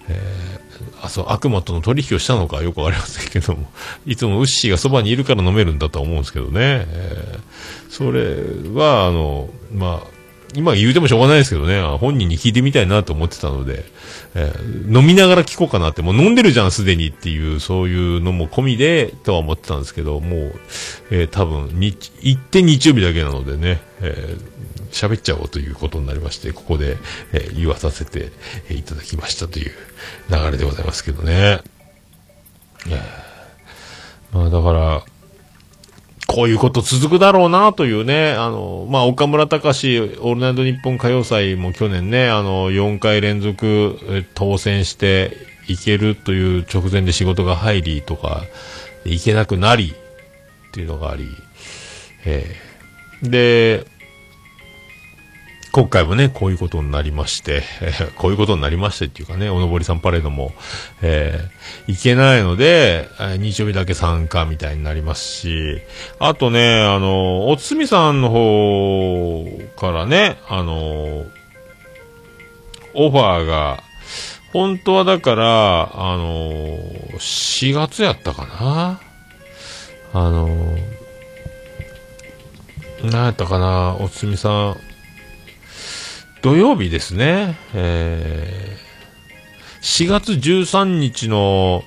[0.10, 3.68] えー、あ、そう、悪魔との取引をしたのかよくわかりませんけども、
[4.08, 8.34] いつもウッシーがそばにいるから飲めるんだとは思うんですけどね、えー、それ
[8.74, 10.17] は、あの、まあ、
[10.56, 13.84] 今言うてもしょうがないですけどね、本人に聞いてみたいなと思ってたので、
[14.34, 20.60] えー、飲みながら聞こうかなって、もう飲んでるじゃん、すでにっていう、そういうのも込みで、とは思ってたんですけど、もう、
[21.12, 26.98] えー、多分、日、行って日曜日だけなのでね、えー、喋っちゃおうということになりまして、ここで、
[27.34, 28.32] え、言わさせて
[28.70, 29.72] いただきましたという
[30.30, 31.60] 流れでございますけどね。
[34.32, 35.04] まあだから、
[36.28, 45.38] こういうこと続くだろうなというね、あの、まあ、岡村隆史、オールナイト日本歌謡祭も去年ね、あの、4回連続当選して
[45.68, 48.44] いけるという直前で仕事が入りとか、
[49.06, 51.30] いけなくなりっていうのがあり、
[52.26, 53.86] えー、で、
[55.78, 60.56] 今回もね、こういうことになりまして、えー、こういうことになりましてっていうかね、おのぼりさんパレードも、
[61.04, 65.80] えー、いけないので、え、日曜日だけ参加みたいになりますし、
[66.18, 71.28] あとね、あの、おつみさんの方からね、あの、
[72.96, 73.84] オファーが、
[74.54, 76.80] 本当はだから、あの、
[77.20, 79.00] 4月やったかな？
[80.12, 80.76] あの、
[83.04, 83.96] 何やったかな？
[84.00, 84.78] おつみさん、
[86.48, 91.84] 土曜日ですね、えー、4月13日の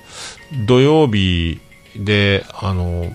[0.67, 1.59] 土曜日
[1.95, 3.11] で、あの、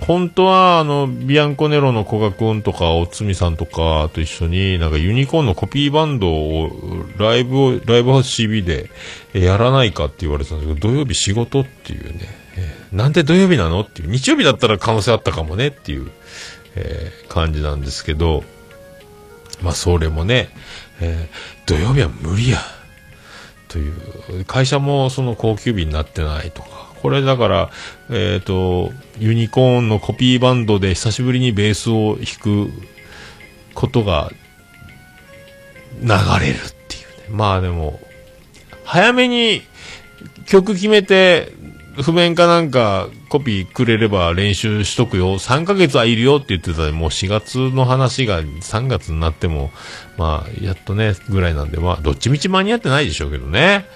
[0.00, 6.72] 本当は、あの、ビアンコネロの古賀くんとか、おつみさんとかと一緒に、なんかユニコーンのコピーバンドを、
[7.18, 8.90] ライブを、ライブハウス CB で
[9.34, 12.18] やらないかって言われてたんですけど、土曜日仕事っていうね、
[12.56, 16.10] えー、なんで土曜日なのっていう、日曜日だったら可能性あったかもねっていう、
[16.74, 18.42] えー、感じなんですけど、
[19.62, 20.50] まあ、それもね、
[21.00, 22.58] えー、土曜日は無理や。
[23.68, 26.88] という、会社もその高級日になってないとか。
[27.02, 27.70] これだから、
[28.10, 32.72] えっ、ー、と、ユニコーンのコピーバンドで久しぶりにベースを弾く
[33.74, 34.32] ことが
[36.02, 36.08] 流
[36.40, 37.36] れるっていうね。
[37.36, 38.00] まあでも、
[38.84, 39.62] 早めに
[40.46, 41.52] 曲決めて
[42.02, 45.38] 譜面かなんかコピーくれれば練習しとくよ。
[45.38, 49.70] 3ヶ月はいるよって言ってたで、もう4月の話が3月になっても、
[50.16, 53.86] まあ、やっとね、ぐらいなんで、まあ、どっちみち間に合ってないでしょうけどね。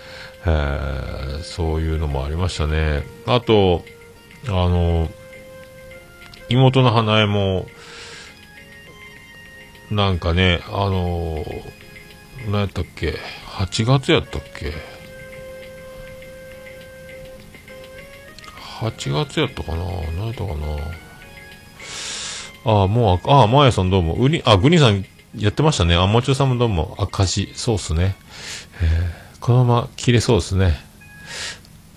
[0.45, 3.05] え、そういうのもありましたね。
[3.27, 3.85] あと、
[4.49, 5.09] あの、
[6.49, 7.69] 妹の花江も、
[9.91, 11.45] なんかね、あの、
[12.49, 14.92] 何やったっけ ?8 月やったっけ？
[18.91, 19.85] 8月やったかな？
[20.17, 20.67] 何やったかな？
[22.65, 24.15] ああ、もう、ああ、まやさんどうも。
[24.15, 25.05] うり、あ、グニさん
[25.37, 25.95] やってましたね。
[25.97, 26.97] あ、もちろさんもどうも。
[26.99, 28.15] 赤字、そうっすね。
[28.83, 30.77] えー、このまま切れそうですね。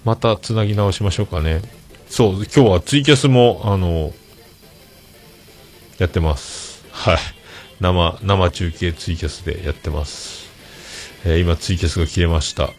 [0.03, 1.61] また繋ぎ直しましょうかね。
[2.07, 4.13] そう、今日はツイキャスも、あの、
[5.97, 6.85] やってます。
[6.91, 7.17] はい。
[7.79, 10.49] 生、生中継ツイキャスでやってます。
[11.25, 12.69] えー、今ツイキャスが切れました。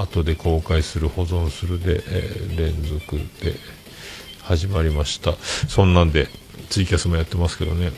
[0.00, 3.54] 後で公開する、保存するで、え、連続で
[4.42, 5.34] 始まりました。
[5.68, 6.28] そんなんで、
[6.70, 7.92] ツイキャスもやってますけどね。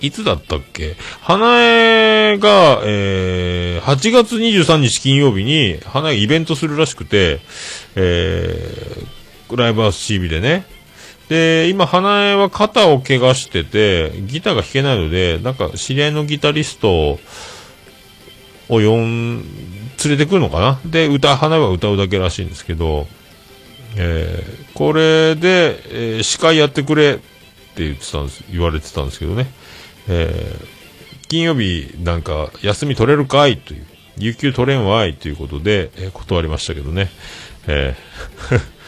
[0.00, 0.96] いつだったっけ？
[1.20, 7.40] 花江が、えー、8月23日金曜日に、花江イベントするらしくて、
[7.96, 10.64] えー、ライブハウス CB でね。
[11.28, 17.20] で、今、花江は肩を怪我してて、ギターが弾けないので、なんか、知り合いのギタリスト
[18.70, 20.80] を呼ん、連れてくるのかな？
[20.86, 23.06] で、歌、花は歌うだけらしいんですけど、
[23.96, 29.48] えー、これで、えー、司会やってくれって言ってたんです、言われてたんですけどね。
[30.08, 33.86] えー、金曜日なんか休み取れるかいという、
[34.18, 37.10] 有給取れんわいということで、えー、断りましたけどね。
[37.66, 38.60] えー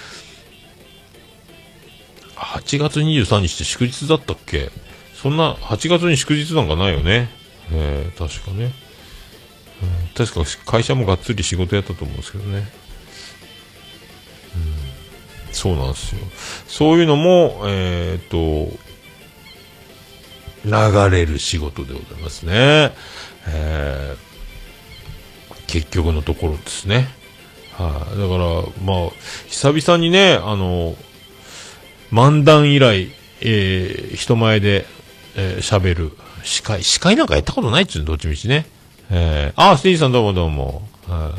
[2.36, 4.70] 8月23日って祝日だったっけ？
[5.14, 7.28] そんな、8月に祝日なんかないよね。
[7.72, 8.72] えー、確かね、
[10.14, 12.68] 確か会社もがっつり仕事やったと思うんですけどね。
[14.54, 16.20] うん、そうなんですよ。
[16.66, 18.68] そういうのも、えっ、と、
[20.64, 22.92] 流れる仕事でございますね。
[23.48, 27.08] えー、結局のところですね。
[27.72, 29.10] はい、あ、だから、まあ、
[29.48, 30.94] 久々にね、あの、
[32.12, 34.86] 漫談以来、えー、人前で、
[35.34, 36.12] えー、喋る。
[36.44, 38.66] 司会、司会なんかやったことないっつうの、どっちみちね。
[39.10, 40.88] えー、あ、ステージさんどうもどうも。
[41.06, 41.32] は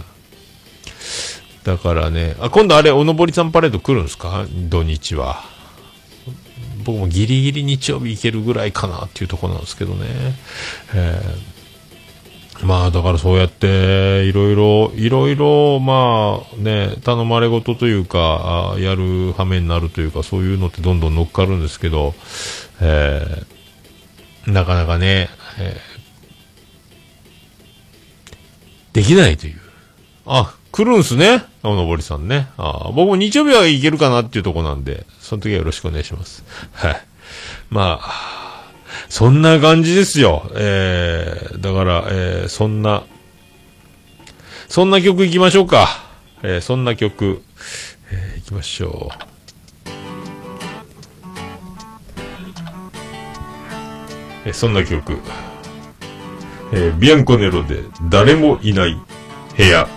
[1.64, 4.46] い、だからね、あ、今度あれ、おのぼりさんパレード来るんですか？
[4.70, 5.44] 土日は。
[6.86, 10.06] 僕もギリギリ日曜日行けるぐらいかなっていうところなんですけどね。
[10.94, 22.14] えー、まあだからそうやっていろいろ、いろいろまあね、頼まれ事というか、やる羽目になるというか、そういうのってどんどん乗っかるんですけど、
[22.82, 25.93] えー、なかなかね、えー、
[28.94, 29.60] できないという。
[30.26, 31.44] あ、来るんすね。
[31.64, 32.48] おのぼりさんね。
[32.58, 36.44] あ僕も日曜日は行けるかなっていうとこなんで、その時はよろしくお願いします。
[36.72, 37.02] はい。
[37.70, 38.64] まあ、
[39.10, 40.50] そんな感じですよ。
[40.56, 43.04] えー、だから、えー、そんな、
[44.68, 45.88] そんな曲行きましょうか。
[46.44, 47.42] えー、そんな曲、
[48.12, 49.34] えー、行きましょう。
[54.46, 55.18] えー、そんな曲。
[56.76, 59.00] えー、ビアンコネロで誰もいない
[59.56, 59.88] 部屋。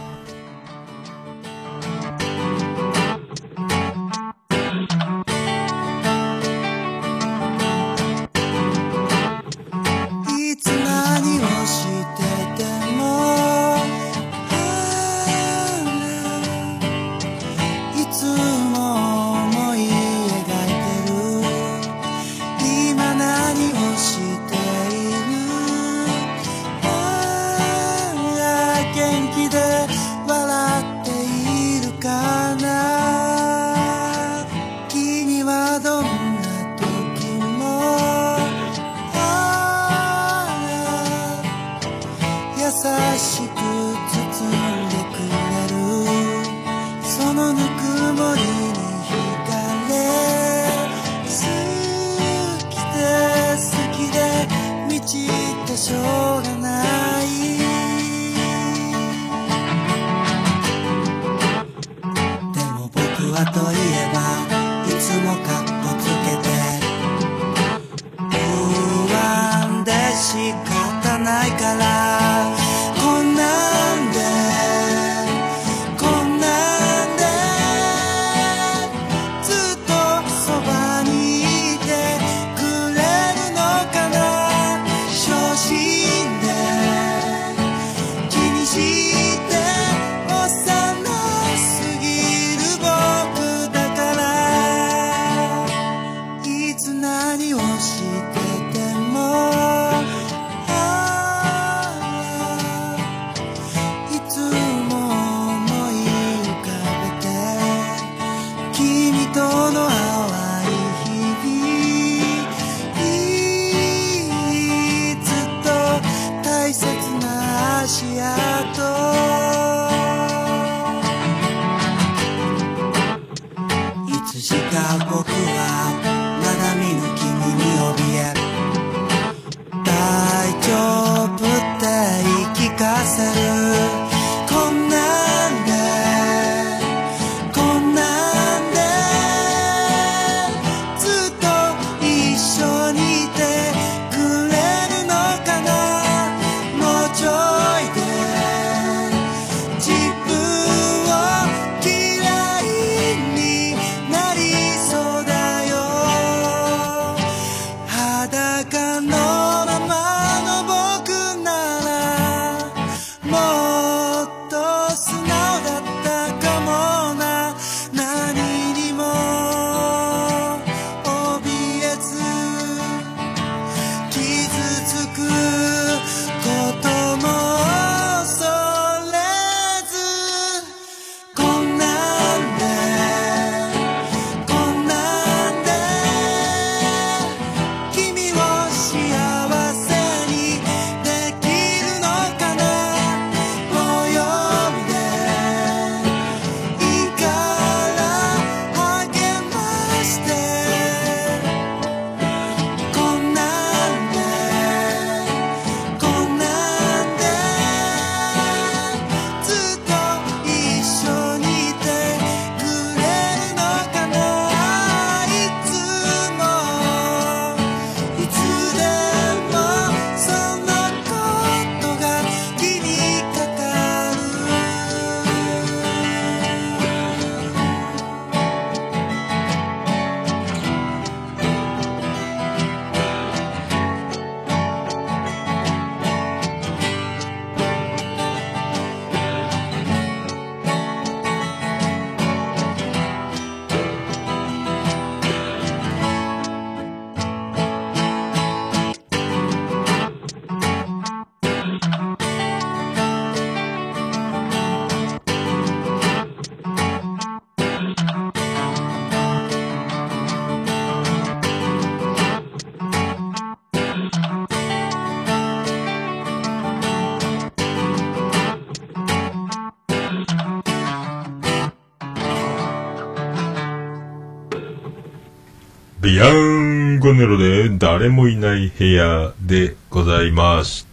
[276.16, 280.86] ヤンゴネロで誰もいない部屋でございまし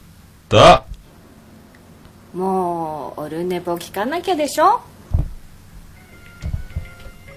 [0.50, 0.84] た。
[2.34, 4.82] もうオルネポ聞かなきゃでしょ？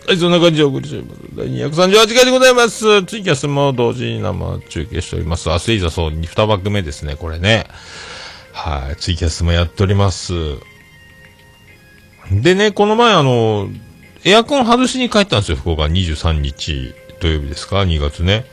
[0.09, 1.21] はい、そんな感じでお送りしております。
[1.37, 1.47] 第
[1.87, 3.05] 238回でございます。
[3.05, 5.49] ツイキャスも同時に生中継しております。
[5.53, 7.67] アスイザソー2枠目ですね、これね。
[8.53, 10.33] はい、ツイキャスもやっております。
[12.33, 13.69] でね、この前あの、
[14.25, 16.93] エアコン外しに帰ったんですよ、福岡23日
[17.27, 18.45] 土曜日ですか、2月ね。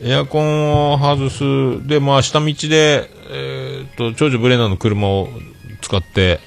[0.00, 1.86] エアコンを外す。
[1.86, 5.28] で、まあ、下道で、えーっと、長女ブレナーの車を
[5.80, 6.40] 使って、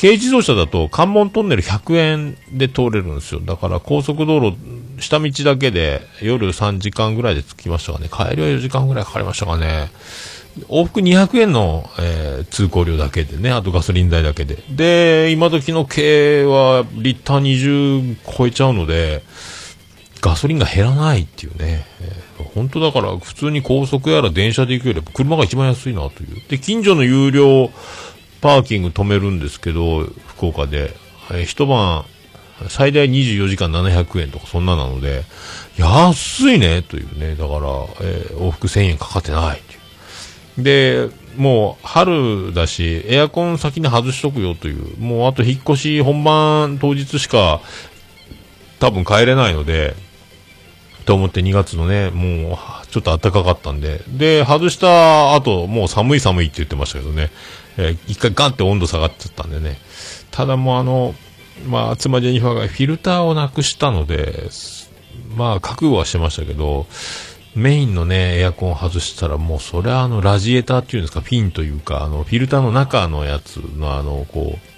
[0.00, 3.40] 軽自動車だと関門トンネル100円で通れるんですよ。
[3.40, 4.56] だから高速道路、
[4.98, 8.08] 下道だけで夜3時間ぐらいで着きましたかね。
[8.08, 9.90] 帰りは4時間ぐらいかかりましたかね。
[10.68, 14.58] 往復200円の、えー通行料だけでね、あとガソリン代だけで。
[14.70, 19.22] で、今時の軽はリッター20超えちゃうので、
[20.24, 21.84] ガソリンが減らないっていうね。
[22.00, 26.40] えー本当だから普通に高速やら電車で行くより車が一番安いなという。
[26.48, 27.70] で、近所の有料
[28.40, 30.94] パーキング止めるんですけど、福岡で。
[31.30, 32.04] えー一晩、
[32.68, 35.24] 最大24時間700円とかそんななので、
[35.76, 37.34] 安いねというね。
[37.34, 37.60] だから、
[38.00, 39.76] えー往復1000円かかってないってい
[40.58, 40.62] う。
[40.62, 44.96] で、もう春だし、エアコン先に外しとくよという。
[44.98, 47.60] もうあと引っ越し本番当日しか
[48.78, 49.94] 多分帰れないので、
[51.04, 54.02] と思って2月のね、もうちょっと暖かかったんで。
[54.08, 57.30] で、外した後、もう寒い寒いって言ってましたけどね。
[57.76, 59.78] えー一回ガンって温度下がっちゃったんでね。
[60.30, 61.14] ただもうあの、
[61.68, 64.48] まあ、妻ジェニファーがフィルターをなくしたので、
[65.36, 66.86] まあ、覚悟はしてましたけど、
[67.54, 74.73] メインのね、エアコン外したらもうそれはあの、ラジエーターっていうんですか、フィンというか、あの、フィルターの中のやつのあの、こう、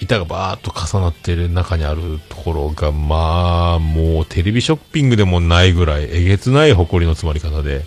[0.00, 7.82] 板がバーっと重なってる中にあるところが、まあ、もうテレビショッピングでもないぐらい、えげつない埃の詰まり方で、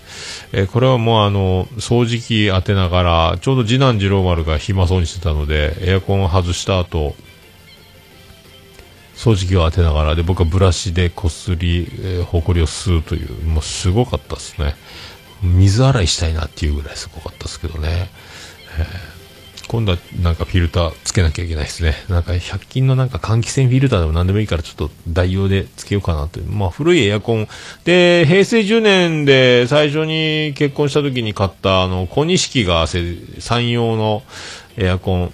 [0.51, 7.15] えーこれはもうあの、掃除機当てながら、ちょうど次男次郎丸が暇そうにしてたので、エアコンを外した後、
[9.15, 14.75] 掃除機を当てながら、で、僕はブラシでこすり、えー、埃を吸うという、もうすごかったですね。
[15.43, 18.09] 水洗いしたいなっていうぐらいすごかったですけどね。
[19.71, 21.95] 今度はなんかフィルターつけなきゃいけないですね。
[22.09, 26.45] なんか100均のなんか換気扇フィルターでも何でもいいからちょっと代用でつけようかなという。
[26.47, 27.47] まあ古いエアコン。
[27.85, 34.23] で、平成10年で最初に結婚した時に買ったあの、小錦がせ山陽の
[34.75, 35.33] エアコン。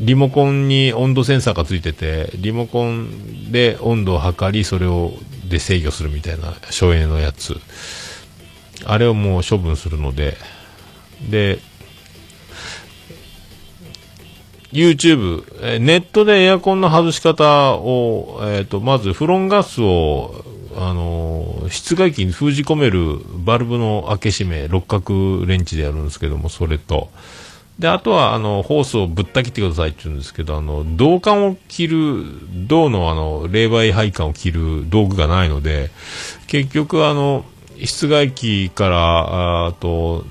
[0.00, 5.12] リモコンに温度センサーがついてて、リモコンで温度を測り、それを
[5.48, 7.56] で制御するみたいな省エネのやつ。
[8.84, 10.36] あれをもう処分するので、
[11.30, 11.60] で、
[14.72, 20.44] YouTube、えーネットでエアコンの外し方を、えっ、と、まずフロンガスを、
[20.76, 27.10] あのー室外機に封じ込めるバルブの開け閉め、六角レンチでやるんですけども、それと、
[27.78, 32.24] で、あとは、あの、ホースをぶった切ってくださいって言うんですけど、あの、銅管を切る、
[32.66, 35.90] 銅のあの、冷媒配管を切る道具がないので、
[36.46, 37.44] 結局あの、
[37.84, 40.24] 室外機から、あと、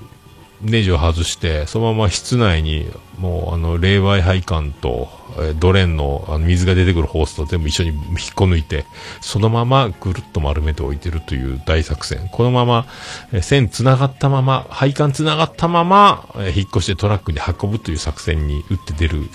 [0.66, 2.86] ネジを外して、そのまま室内に、
[3.18, 5.08] もう、あの、冷媒配管と、
[5.38, 7.98] えドレンのあの水が出てくるホースと全部一緒に引っ
[8.34, 8.86] こ抜いて、
[9.20, 12.28] そのままぐるっと丸めて置いてるという大作戦。
[12.32, 12.86] このまま、
[13.32, 19.28] え線繋がったまま、配管繋がったまま、え引っ越してトラックに運ぶという作戦に打って出る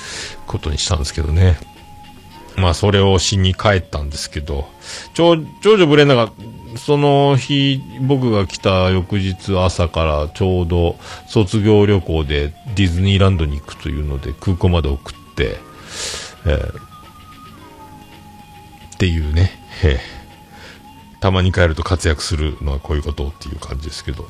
[0.47, 1.59] ことにしたんですけどね。
[2.57, 4.67] まあ、それをしに帰ったんですけど、
[5.13, 6.31] 長長女ブレンダが、
[6.77, 10.97] その日、僕が来た翌日朝からちょうど
[11.27, 15.57] 卒業旅行でディズニーランドに行くというので空港まで送って、
[16.45, 16.91] えー
[18.95, 19.51] っていうね、
[19.83, 20.21] えー
[21.21, 24.25] たまに帰ると活躍するのはこういうことっていう感じですけど。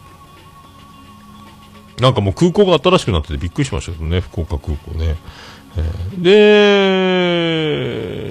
[2.02, 5.16] なんかもう空港が新しくなっててびっくりしましたけどね、福岡空港ね。
[5.78, 6.22] えー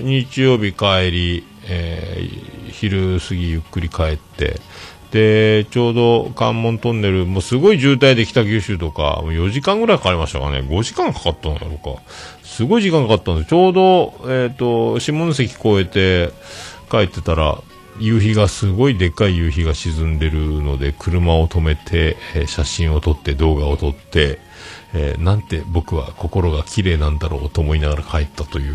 [0.02, 2.49] で、日曜日帰り、えー
[2.80, 4.60] 昼過ぎゆっくり帰って、
[5.10, 10.60] で、ちょうど関門トンネル、もすごい渋滞で北九州とか、もう4時間ぐらいかかりましたかね。
[10.60, 12.00] 5時間かかったのやろうか。
[12.44, 16.32] すごい時間かかったんで、ちょうど、えっ、と、下関越えて
[16.90, 17.60] 帰ってたら、
[18.00, 24.38] 夕日がすごいでっかい夕日が沈んでるので車を止めて、えー写真を撮って動画を撮って、
[24.94, 28.74] えーなんて僕は心が綺麗なんだろうと思いながら帰ったという、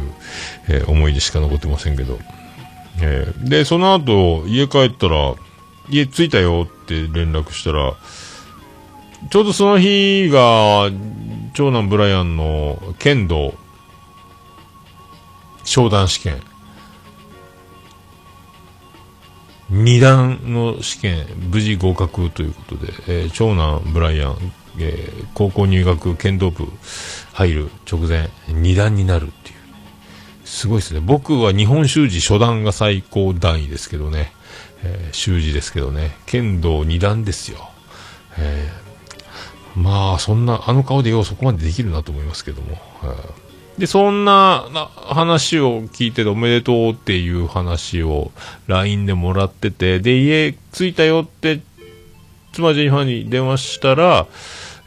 [0.68, 2.20] えー思い出しか残ってませんけど、
[3.02, 5.36] えーでその後家帰ったら
[5.90, 7.96] 家着いたよって連絡したら
[9.30, 10.90] ちょうどその日が
[11.54, 13.54] 長男ブライアンの剣道
[15.64, 16.42] 商談試験
[19.70, 24.38] 二段の試験、無事合格ということで、えー長男ブライアン、
[24.80, 26.68] えー高校入学剣道部
[27.34, 29.32] 入る直前、二段になる。
[30.56, 31.02] すごいですね。
[31.02, 34.32] 僕は日本習字初段が最高段位ですけどね。
[34.84, 36.16] えー習字ですけどね。
[36.26, 37.70] 剣道二段ですよ。
[38.38, 42.78] えーまあ、そんな、あの顔でようそこまでできるなと思いますけども。
[43.78, 48.32] で、そんなな話を聞いてておめでとうっていう話を
[48.68, 51.60] LINE でもらってて、で、家着いたよって、
[52.54, 54.28] 妻ジェニファーに電話したら、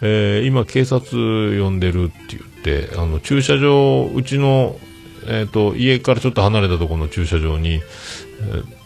[0.00, 4.78] えー今警察呼んでるって言って、あの、駐車場、うちの、
[5.28, 8.78] えっ、と、家からちょっと離れたところの駐車場に、えー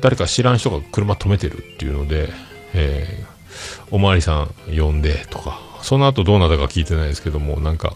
[0.00, 2.28] 誰か知らん人が車止めてるっていうので、
[2.72, 3.32] えー
[3.90, 7.94] おまわりさん呼んでとか、その後どうなったか聞いてないですけども、なんか、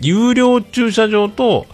[0.00, 1.66] 有料駐車場と、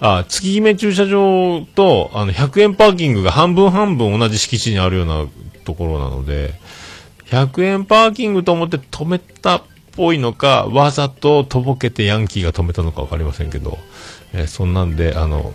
[0.00, 5.26] あ、月決め駐車場と、あの、100円パーキングが半分半分同じ敷地にあるような
[5.64, 6.54] ところなので、
[7.26, 9.62] 100円パーキングと思って止めた
[9.96, 13.78] ぽいのか、わざととぼけてヤンキーが止めたのかわかりませんけど、
[14.32, 15.52] えーそんなんで、あの、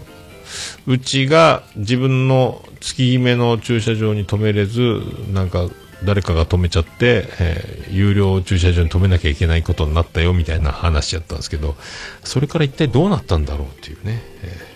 [0.88, 5.70] うちが自分の月決めの駐車場に止めれず、なんか
[6.04, 11.76] 誰かが止めちゃって、えー有料駐車場に止めなきゃいけないことになったよみたいな話やったんですけど、
[12.24, 14.72] それから一体どうなったんだろうっていうね、えー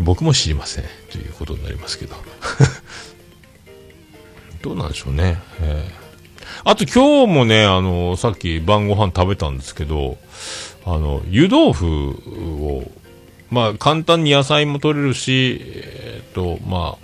[0.00, 2.16] 僕も知りませんということになりますけど。
[4.62, 5.38] どうなんでしょうね。
[5.60, 6.01] えー
[6.64, 10.16] あと今日もね、あの、さっき晩ご飯食べたんですけど、
[10.84, 12.10] あの、湯豆腐
[12.64, 12.90] を、
[13.50, 16.96] まあ、簡単に野菜も取れるし、えっ、と、ま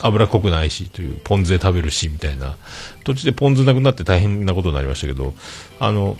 [0.00, 2.56] あ、脂っこくないしという、ポン酢で食べるし、みたいな。
[3.04, 5.34] 途中でポン酢なくなって大変なことになりましたけど、
[5.78, 6.16] あの、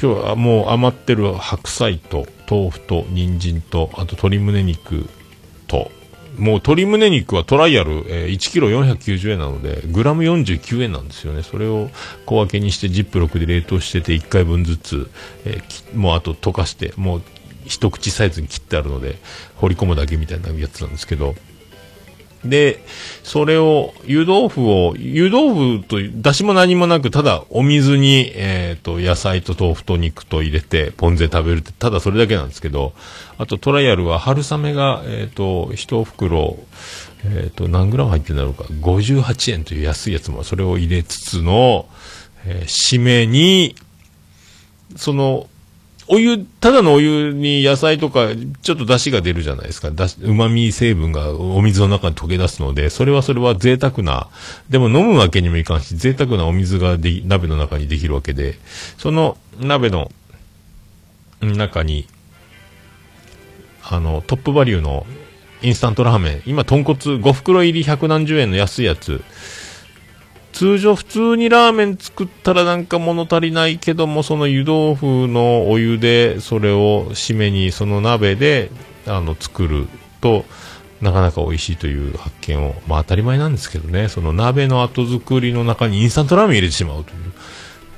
[0.00, 5.08] 今日はもう余ってる白菜と豆腐と人参と、あと鶏胸肉
[5.66, 5.90] と、
[6.38, 11.42] もう鶏胸肉はトライアル、えー1キロ490円なので、グラム49円なんですよね。
[11.42, 11.90] それを
[12.26, 15.10] 小分けにしてジップロックで冷凍してて1回分ずつ、
[15.44, 17.22] えーもうあと溶かして、もう
[17.64, 19.18] 一口サイズに切ってあるので、
[19.56, 21.34] 掘り込むだけみたいなやつなんですけど、
[22.44, 22.84] で、
[23.24, 32.92] それを、湯豆腐を、湯豆腐と、だしも何もなく、ただお水に、えっ、と、野菜と豆腐と肉と入れて、ポン酢で食べるって、ただそれだけなんですけど、
[33.38, 36.58] あとトライアルは春雨が、えっ、と、一袋、
[37.24, 41.86] えっ、と、何グラム入ってるんだろうか、58円という安いやつも、それを入れつつの、
[42.46, 43.74] えー締めに、
[44.96, 45.48] その、
[46.10, 48.28] お湯、ただのお湯に野菜とか、
[48.62, 49.90] ちょっと出汁が出るじゃないですか。
[49.90, 54.28] だし、旨味成分がお水の中に溶け出すので、それはそれは贅沢な、
[54.70, 58.58] でも飲むわけにもいかんし、贅沢なお水ができ鍋の中にできるわけで、
[58.96, 60.10] その鍋の
[61.42, 62.08] 中に、
[63.82, 65.06] あの、トップバリューの
[65.60, 69.22] インスタントラーメン、今、豚骨5袋入り百何十円の安いやつ、
[70.52, 78.70] 通常普通にラーメン作ったらなんか物足りないけどもその湯豆腐のお湯でそれを締めにその鍋で
[79.06, 79.86] あの作る
[80.20, 80.44] と
[81.00, 84.08] なかなか美味しいという発見をまあ当たり前なんですけどね。
[84.08, 87.32] その鍋の後作りの中にインスタントラーメン入れてしまうという。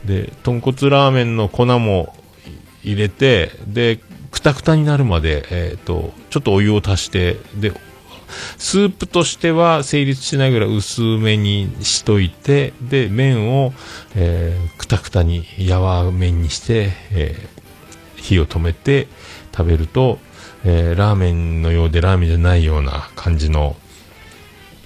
[0.04, 2.14] で豚骨ラーメンの粉も
[2.82, 7.72] 入れてでくたくたになるまで、えー、とちょっとお湯を足してで
[8.58, 13.72] スープとしては成立しないぐらい薄めにしといて、で、麺を、
[14.14, 17.60] えーくたくたに柔麺にして、えー
[18.22, 19.08] 火を止めて
[19.56, 20.18] 食べると、
[20.64, 23.76] えーラーメンのようでラーメンじゃないような感じの、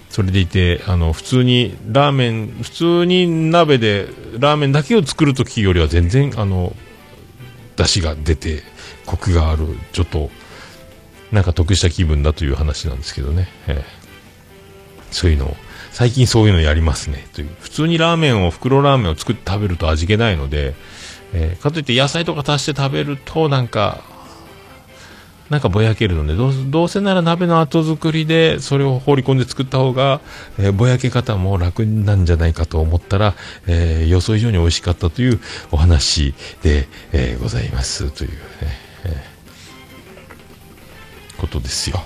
[0.09, 4.07] それでいて、あの、普通に、ラーメン、普通に鍋で
[4.39, 6.77] ラーメンだけを作るときよりは全然、あの、
[7.75, 8.63] 出汁が出て、
[9.07, 10.31] コクがある、ちょっと、
[11.35, 13.49] なんか得した気分だという話なんですけどね。
[13.67, 14.05] ええ
[15.11, 15.57] そういうのを、
[15.93, 17.25] 最近そういうのやりますね。
[17.35, 17.49] という。
[17.61, 20.75] 普通にラーメンを、袋ラーメンを作って食べると味気ないので、
[21.33, 24.03] えーかといって野菜とか足して食べると、なんか、
[25.51, 30.21] なんかぼやけるので、どうどうせなら鍋の後作りで、それを放り込んで作った方が、
[30.59, 33.35] えーぼやけ方も楽なんじゃないかと思ったら、
[33.69, 38.11] えー予想以上に美味しかったというお話で、えーございます。
[38.11, 38.37] というね。
[39.05, 39.34] えー
[41.47, 42.03] ことですよ。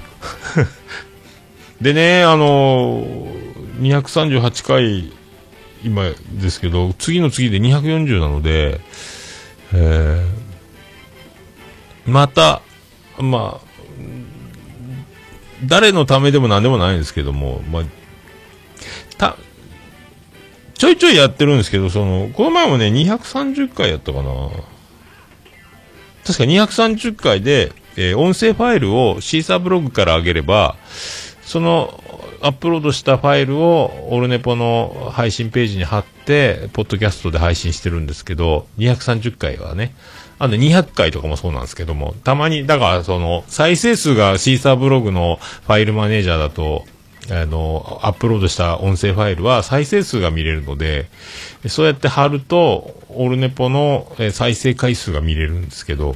[1.81, 5.13] でね、あのー、238回、
[5.85, 8.81] 今ですけど、次の次で240なので、
[9.73, 10.49] えー
[12.09, 12.63] また、
[13.19, 13.67] まあ、
[15.67, 17.83] 誰のためでも何でもないんですけども、まあ、
[19.19, 19.37] た、
[20.73, 24.33] ちょいちょいやってるんですけど、その、この前もね、230回やったかな。
[26.25, 30.77] 確か230回で、えー音声ファイルをシーサーブログから上げれば、
[31.43, 32.03] その
[32.41, 39.95] アップロードしたファイルをオルネポの配信ページに貼って、ポッドキャストで配信してるんですけど、230回はね、
[40.39, 46.85] あの200回とかもそうなんですけども、たまに、だからその、再生数がシーサーブログのファイルマネージャーだと、
[47.31, 51.09] あの、アップロードした音声ファイルは再生数が見れるので、
[51.67, 56.15] そうやって貼ると、オルネポの再生回数が見れるんですけど、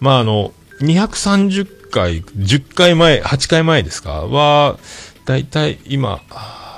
[0.00, 4.26] まああの、230回、10回前、8回前ですか？
[4.26, 4.78] は、
[5.24, 6.20] だいたい今、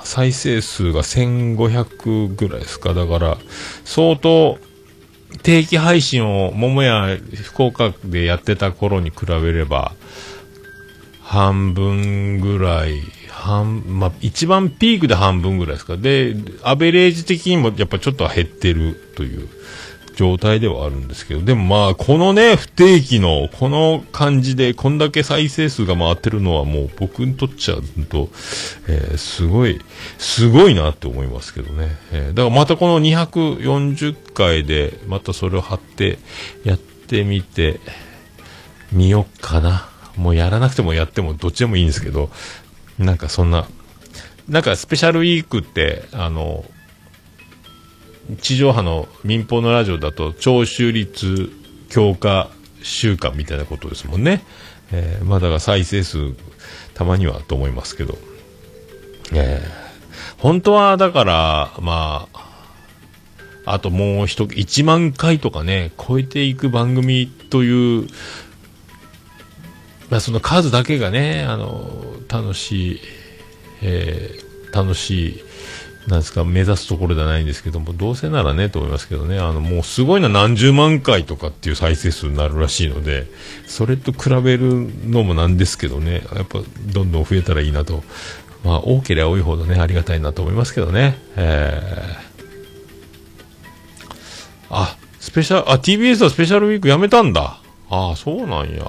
[0.03, 2.93] 再生数が1500ぐらいですか？
[2.93, 3.37] だから、
[3.85, 4.57] 相当、
[5.43, 9.93] 定期配信を桃屋福岡でやってた頃に比べれば、
[11.21, 15.97] 半分ぐらい、半、まあ、一番ピークで半分ぐらいですか？
[15.97, 19.47] で、アベレージ的にもやっぱちょっと減ってるという
[20.19, 28.27] 状態ではあるんですけど、でもまあ、このね、不定期の、この感じで、こんだけ再生数が回ってるのはもう僕にとっちゃうと、
[28.89, 29.79] えーすごい、
[30.17, 31.95] すごいなって思いますけどね。
[32.11, 36.19] えーだからまたこの240回で、またそれを貼って、
[36.65, 37.79] やってみて、
[38.91, 39.87] みよっかな。
[40.17, 42.29] もうやらなくてもやってもどっちでもいいんですけど、
[42.97, 43.69] なんかそんな、
[44.49, 46.65] なんかスペシャルウィークって、あの、
[48.37, 51.51] 地上波の民放のラジオだと聴取率
[51.89, 52.49] 強化
[52.81, 54.43] 週間みたいなことですもんね。
[54.91, 56.33] えーまだから再生数
[56.93, 58.17] たまにはと思いますけど。
[59.33, 59.89] えー
[60.39, 62.49] 本当はだから、まあ、
[63.65, 68.07] あともう一、1万回とかね、超えていく番組という、
[70.09, 72.99] まあその数だけがね、あの、楽しい、
[73.81, 75.43] えー楽しい、
[76.09, 83.27] なんですか、目指すところではないんですけども、どうせならね、と思いますけどね、あの、もうすごいな、何十万回とかっていう再生数になるらしいので、
[83.67, 86.59] それと比べるのもなんですけどね、やっぱ、
[86.93, 88.03] どんどん増えたらいいなと。
[88.63, 91.17] まあ、多ければ多いほどね、ありがたいなと思いますけどね。
[91.37, 92.29] えー
[94.69, 97.59] あ、スペシャル、あ、TBS はスペシャルウィークやめたんだ。
[97.89, 98.85] ああ、そうなんや。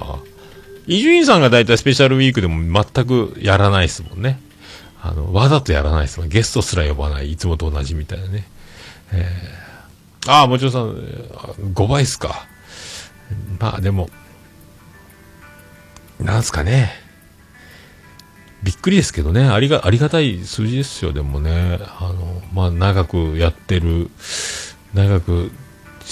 [0.87, 4.39] 伊集院さんが大体スペシャルウィークでも全くやらないですもんね。
[5.01, 6.29] あの、わざとやらないですもん。
[6.29, 7.31] ゲストすら呼ばない。
[7.31, 8.47] いつもと同じみたいなね。
[9.11, 10.93] えー、ああ、もちろんさん、
[11.73, 12.45] 5倍っすか。
[13.59, 14.09] まあでも、
[16.19, 16.91] なんすかね。
[18.63, 19.47] びっくりですけどね。
[19.47, 21.79] ありが、ありがたい数字ですよ、でもね。
[21.99, 24.11] あの、まあ長くやってる、
[24.93, 25.51] 長く、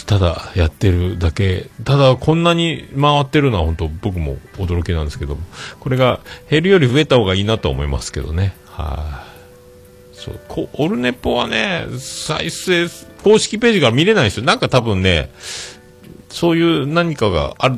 [0.05, 5.37] ただやってるだけ、ただこんなに回ってるのは本当僕も驚きなんですけど、
[5.79, 8.55] これが減るより増えた方がいいなと思いますけどね。
[8.79, 9.25] は
[10.13, 12.87] い、そう、こオルネポはね、再生、
[13.23, 14.45] 公式ページから見れないんですよ。
[14.45, 15.31] なんか多分ね、
[16.29, 17.77] そういう何かがある、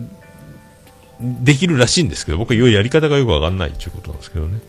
[1.20, 4.60] できるらしいんですけど、僕はやり方がよくわかんないっていうことなんですけどね。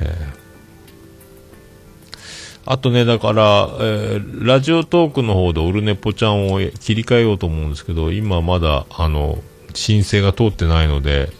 [0.00, 0.40] えー
[2.66, 9.38] あとね、だから、えーラジオトークの方でオルネポちゃんを切り替えようと思うんですけど、今まだ、あの、
[9.74, 11.30] 申請が通ってないので、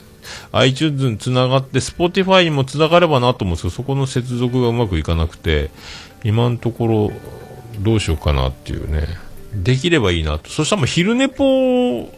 [0.52, 5.70] iTunes につながって、Spotify にもつながればなと思うんですけど、そこの接続がうまくいかなくて、
[6.24, 7.12] 今のところ、
[7.80, 9.06] どうしようかなっていうね。
[9.54, 10.50] できればいいなと。
[10.50, 12.08] そしたらもう昼寝ぽ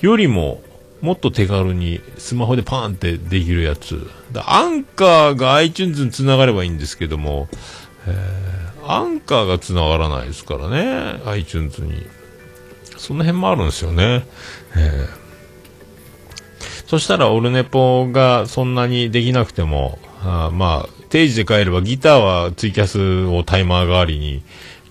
[0.00, 0.60] よりも、
[1.00, 4.08] もっと手軽にスマホでパーンってできるやつ。
[4.32, 7.48] だアンカーが iTunes につながればいいんですけども、
[8.86, 12.06] アンカーが繋がらないですからね、iTunes に。
[12.96, 14.26] その辺もあるんですよね。
[14.76, 15.23] えー
[16.86, 24.42] そしたら、オルネポがそんなにできなくても、あまあ、定時で帰ればギターはツイキャスをタイマー代わりに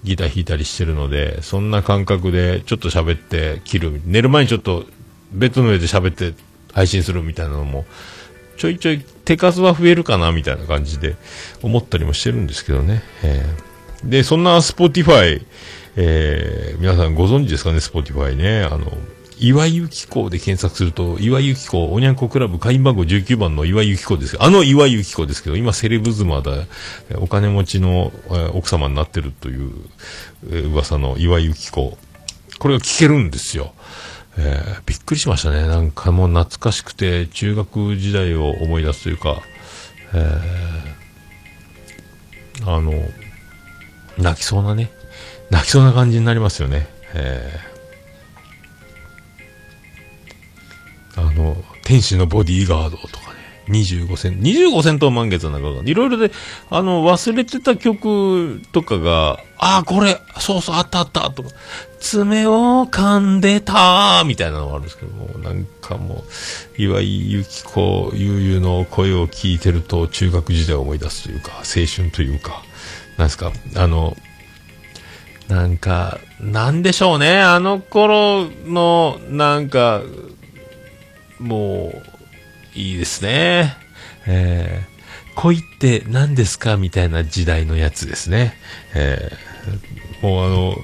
[0.03, 4.01] ギター弾いたりしてるので、そんな感覚でちょっと喋って切る。
[4.05, 4.85] 寝る前にちょっと
[5.31, 6.33] ベッドの上で喋って
[6.71, 7.85] 配信するみたいなのも、
[8.57, 11.15] ちょいちょい手数は増えるかなみたいな感じで
[11.61, 13.03] 思ったりもしてるんですけどね。
[13.23, 13.73] えー
[14.03, 15.41] で、そんな Spotify、
[15.95, 18.63] えー皆さんご存知ですかね、Spotify ね。
[18.63, 18.91] あの、
[19.39, 26.51] 岩井由紀子で検索すると、岩井由紀子、おにゃんこクラブ会員番号19番の岩井由紀子ですあの岩井由紀子ですけど、今セレブ妻だ、
[27.15, 28.11] お金持ちの、
[28.53, 29.71] 奥様になってるという、
[30.69, 31.97] 噂の岩井由紀子。
[32.59, 33.73] これが聞けるんですよ。
[34.37, 35.67] えーびっくりしましたね。
[35.67, 39.41] なんかもう懐かしくて、中学時代を思い出すというか、
[40.13, 42.93] えーあの、
[44.17, 44.91] 泣きそうなね、
[45.49, 46.87] 泣きそうな感じになりますよね。
[47.13, 47.72] えー
[51.29, 56.31] あの、天使のボディーガードとかね、25セント、25セント満月なんかが、いろいろで、
[56.69, 61.49] あの、忘れてた曲とかが、ああ、これ、そうそう、あったあった、とか、
[61.99, 66.25] 爪を噛んでたみたいなのがあるんですけども、なんかも
[66.77, 72.61] う、岩井由紀子、ゆうゆの声を聞いてると、中学時代を思い出すというか、青春というか、
[73.17, 74.17] なんですか、あの、
[75.47, 80.01] なんか、なんでしょうね、あの頃の、なんか、
[81.43, 83.75] もう、いいですね。
[84.25, 88.55] えー、恋って何ですかみたいな時代のやつですね。
[88.95, 90.77] えー、もうあの、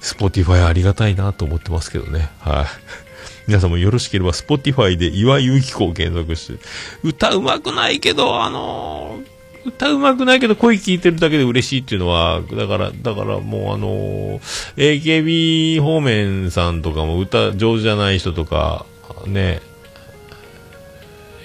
[0.00, 2.30] Spotify ありがたいなと思ってますけどね。
[2.40, 2.66] はい。
[3.48, 6.64] 皆さんもよろしければ、 Spotify で岩井由紀子を検索して、
[7.02, 9.32] 歌うまくないけど、あのー
[9.64, 18.86] 歌うまくないけど声聞いてるだけで嬉しいっていうのは、だから、だからもうあのー、AKB 方面さんとかも歌上手じゃない人とか、
[19.26, 19.62] ね、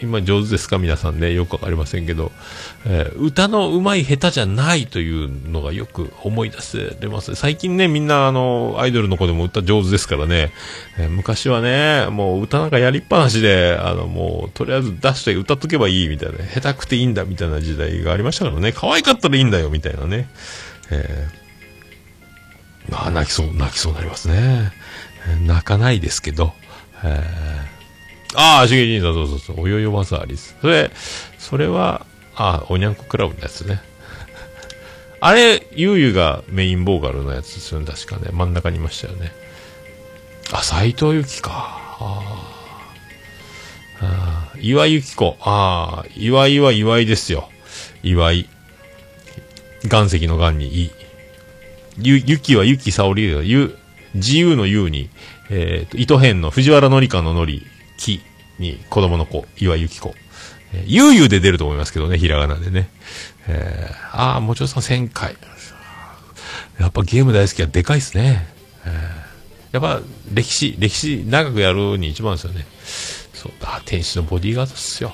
[0.02, 0.78] 今上手ですか？
[0.78, 2.32] 皆さんね、よくわかりませんけど、
[2.86, 7.36] えー、歌の上手い下手じゃないというのがよく思い出せれます。
[7.36, 10.52] 最近ね、みんなあの、アイドルの子でも歌上手ですからね、
[10.98, 20.30] えー、昔はね、もう歌なんかやりっぱなしで、あの、もう、とりあえず出して歌っとけばいいみたいな、下手くていいんだみたいな時代がありましたからね、可愛かったらいいんだよみたいなね、
[20.91, 24.72] えー、まあ、泣きそう、泣きそうになりますね。
[25.45, 26.54] 泣かないですけど、
[27.04, 27.76] えー
[28.40, 30.56] ああ、しげじんさん、そうそうそう、およよわざありす。
[30.62, 30.92] それ、
[31.40, 33.82] それは、ああ、おにゃんこクラブのやつね。
[35.20, 38.30] あれ、ゆうゆうがメインボーカルのやつですよね、確かね。
[38.32, 39.32] 真ん中にいましたよね。
[40.52, 41.52] あ、斎藤由貴か。
[42.00, 42.54] あ
[44.02, 44.54] あ。
[44.62, 45.36] 岩井由紀子。
[45.42, 47.50] ああ、岩井は岩井ですよ。
[48.04, 48.48] 岩井。
[49.84, 50.92] 岩石の岩にい。
[51.98, 53.42] ゆ、ゆきはゆきさおりだよ。
[53.42, 53.76] ゆ、
[54.14, 55.10] 自由のゆうに、
[55.50, 57.66] えっ、ー、と、糸編の藤原紀香ののり、
[57.98, 58.22] 木
[58.60, 60.16] に子供の子、岩井由紀子。
[60.74, 62.89] えー、ゆうゆうで出ると思いますけどね、ひらがなでね。
[63.47, 65.36] えー、ああ、もちろんさん1000回。
[66.80, 68.47] やっぱゲーム大好きはでかいっすね。
[68.86, 70.01] えー、やっぱ
[70.34, 72.66] 歴史、歴史長くやるに一番ですよね。
[73.34, 75.14] そうだ、天使のボディーガードっすよ。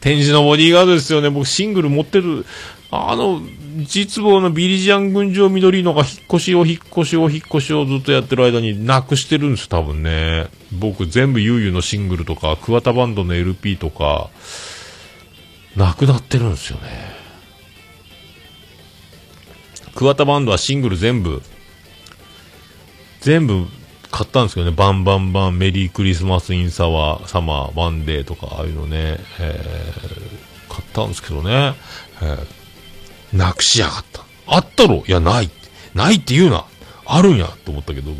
[0.00, 1.30] 天使のボディーガードですよね。
[1.30, 2.44] 僕シングル持ってる。
[2.90, 3.42] あの、
[3.84, 10.48] 実望のビリジアン群青緑のが引っ越しを引っ越しを引っ越しをずっとやってる間になくしてるんです、多分ね。
[10.72, 14.30] 僕全部ゆうゆうのシングルとか、桑田バンドの LP とか、
[15.76, 17.12] なくなってるんですよね。
[19.94, 21.42] 桑田バンドはシングル全部、
[23.20, 23.66] 全部
[24.10, 31.74] 買ったんですけどね、バンバンバン、メリークリスマスインサワー、サマー、ワンデーとか、ああいうのね、えー、買ったんですけどね、
[32.22, 32.57] えー
[33.32, 34.22] なくしやがった。
[34.46, 35.50] あったろいや、ない。
[35.94, 36.64] ないって言うな。
[37.06, 38.12] あるんや、と思ったけど、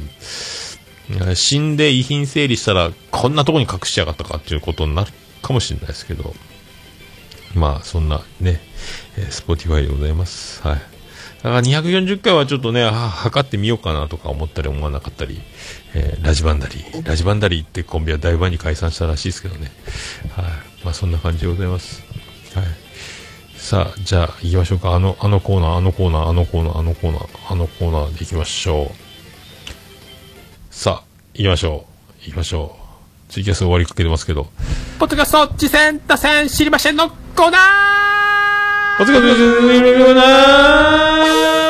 [1.35, 6.35] 死んで遺品整理したら、こんなとこに隠しやがったかっていうことになるかもしれないですけど、
[7.55, 8.61] まあ、そんなね、
[9.17, 10.63] えー、 Spotify でございます。
[10.63, 10.99] はい。
[11.43, 15.41] だから240回はちょっとね、は、測ってみようかなとか思ったり思わなかったり、
[15.95, 19.71] えー、ラジバンダリー、ラジバンダリーってコンビは大盤に解散したらしいですけどね。
[20.35, 20.45] はい。
[20.85, 22.03] まあ、そんな感じでございます。
[22.55, 22.88] はい。
[23.59, 24.93] さあ、じゃあ行きましょうか。
[24.95, 30.75] あの、あのコーナー、あのコーナー、あのコーナー、あのコーナー、あのコーナーで行きましょう。
[30.75, 31.05] さあ、
[31.35, 31.85] 行きましょ
[32.21, 32.25] う。
[32.25, 32.77] 行きましょ
[33.29, 33.33] う。
[33.33, 34.47] ツイキャス終わりかけてますけど。
[34.99, 39.39] ポッドキャスト、次戦、打線、知りませんのコーナーお疲れ様です。
[40.05, 41.68] コーナー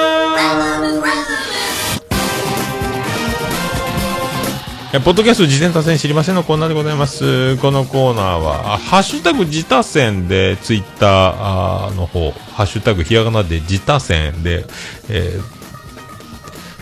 [4.91, 7.59] ポッドキャスト自転多戦知りませんのコーナーでございます。
[7.59, 14.65] このコーナーは、ハッシュタグ自他戦でツイッターの方、ハッシュタグひらがなで自他戦で、
[15.11, 15.58] えー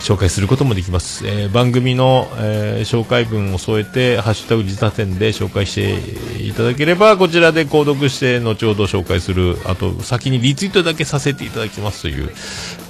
[0.07, 12.29] 紹介することもできます、えー、番組の、えー、紹介文を添えて「ハッシュタグ自他店」で紹介していただければこちらで購読して後ほど紹介するあと先にリツイートだけさせていただきますという、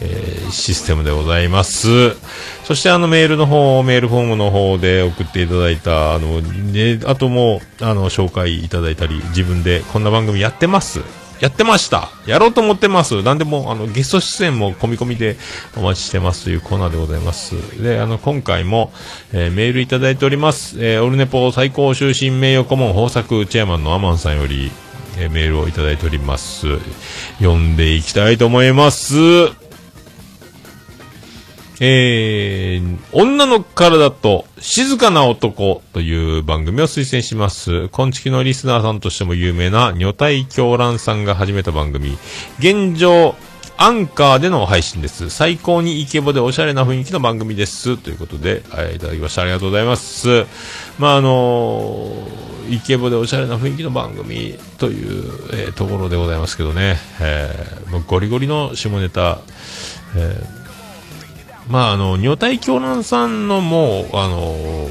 [0.01, 2.15] えー、システムでございます。
[2.65, 11.26] そしてあのメールの方メールフォームの方で送っていただいたあの、ね、あともあの紹介いただいたり自分でこんな番組やってます。
[11.39, 12.09] やってました。
[12.25, 13.21] やろうと思ってます。
[13.21, 15.37] なんでも、あの、ゲスト出演も込み込みで
[15.75, 17.55] お待ちしてますというコーナーでございます。
[17.81, 18.91] で、あの、今回も、
[19.33, 20.77] えー、メールいただいております。
[20.79, 24.71] えー、オルネポ最高終身名誉顧問豊作チェアマンのアマンさんより、
[25.17, 26.79] えー、メールをいただいております。
[27.39, 29.66] 読んでいきたいと思います。
[31.79, 37.87] えー、女の体と静かな男という番組を推薦します。
[37.89, 42.17] 今月のリスナーさんとしても有名な女体狂乱さんが始めた番組。
[42.57, 43.35] 現状、
[43.77, 45.29] アンカーでの配信です。
[45.29, 47.97] 最高にイケボでおしゃれな雰囲気の番組です。
[47.97, 49.43] ということで、はい、いただきました。
[49.43, 50.45] ありがとうございます。
[50.97, 59.39] まあ、あのー、イケボでおしゃれな雰囲気の番組という、えーところでございますけどね、えーゴリゴリの下ネタ、
[60.15, 60.56] えー
[61.69, 64.87] まあ、あの、女体狂乱さんのもう、あの、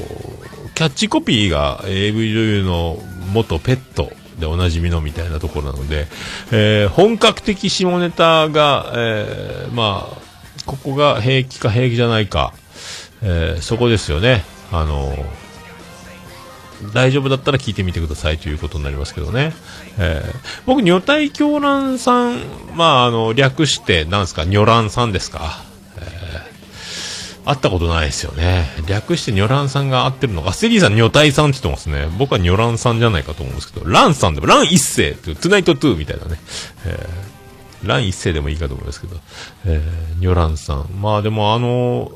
[0.75, 2.99] キャッチコピーが AV 女優の
[3.33, 6.05] 元ペットでおなじみのみたいなところなので、
[6.51, 10.17] えー本格的下ネタが、えーまあ、
[10.67, 12.53] ここが平気か平気じゃないか、
[13.23, 14.43] えーそこですよね。
[14.71, 15.15] あの
[16.93, 19.53] 大丈夫だったら聞いてみてくださいということになりますけどね。
[19.97, 20.35] えー
[20.67, 22.37] 僕、女体狂乱さん、
[22.75, 25.65] まあ、あの、略して、なんですか、女乱さんですか？
[27.49, 28.65] 会ったことないですよね。
[28.87, 30.53] 略してニョランさんが合ってるのか。
[30.53, 32.07] セリーさんニョタイさんって言ってますね。
[32.17, 36.39] 僕はニョランさんじゃないかと思うんですけど、ランさんでも、ラン一世、トゥナイトトゥーみたいなね。
[36.85, 39.17] えー、ラン一世でもいいかと思いますけど、
[39.65, 40.87] えー、ニョランさん。
[41.01, 42.11] まあでもあの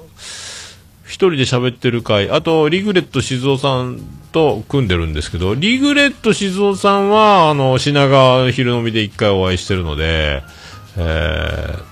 [1.11, 3.99] 一人で喋ってる回、あと、リグレット静雄さん
[4.31, 10.41] と組んでるんですけど、リグレット静雄さんは、あの、品川昼飲みで一回お会いしてるので、
[10.97, 11.83] えー、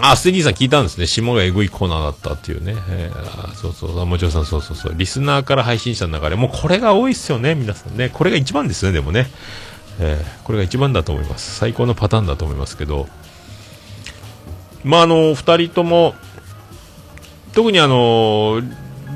[0.00, 1.06] あ、ステディさん聞いたんですね。
[1.06, 2.74] 下がエグいコーナーだったっていうね。
[2.88, 4.94] えー、そうそう、もちろんさん、そうそうそう。
[4.96, 8.08] リスナーから配信者の中で、もうこれが多いっすよね、皆さんね。
[8.08, 9.28] これが一番ですね、でもね。
[10.00, 11.56] えー、これが一番だと思います。
[11.56, 13.08] 最高のパターンだと思いますけど。
[14.84, 16.14] まあ、あの、二人とも、
[17.52, 18.62] 特にあの、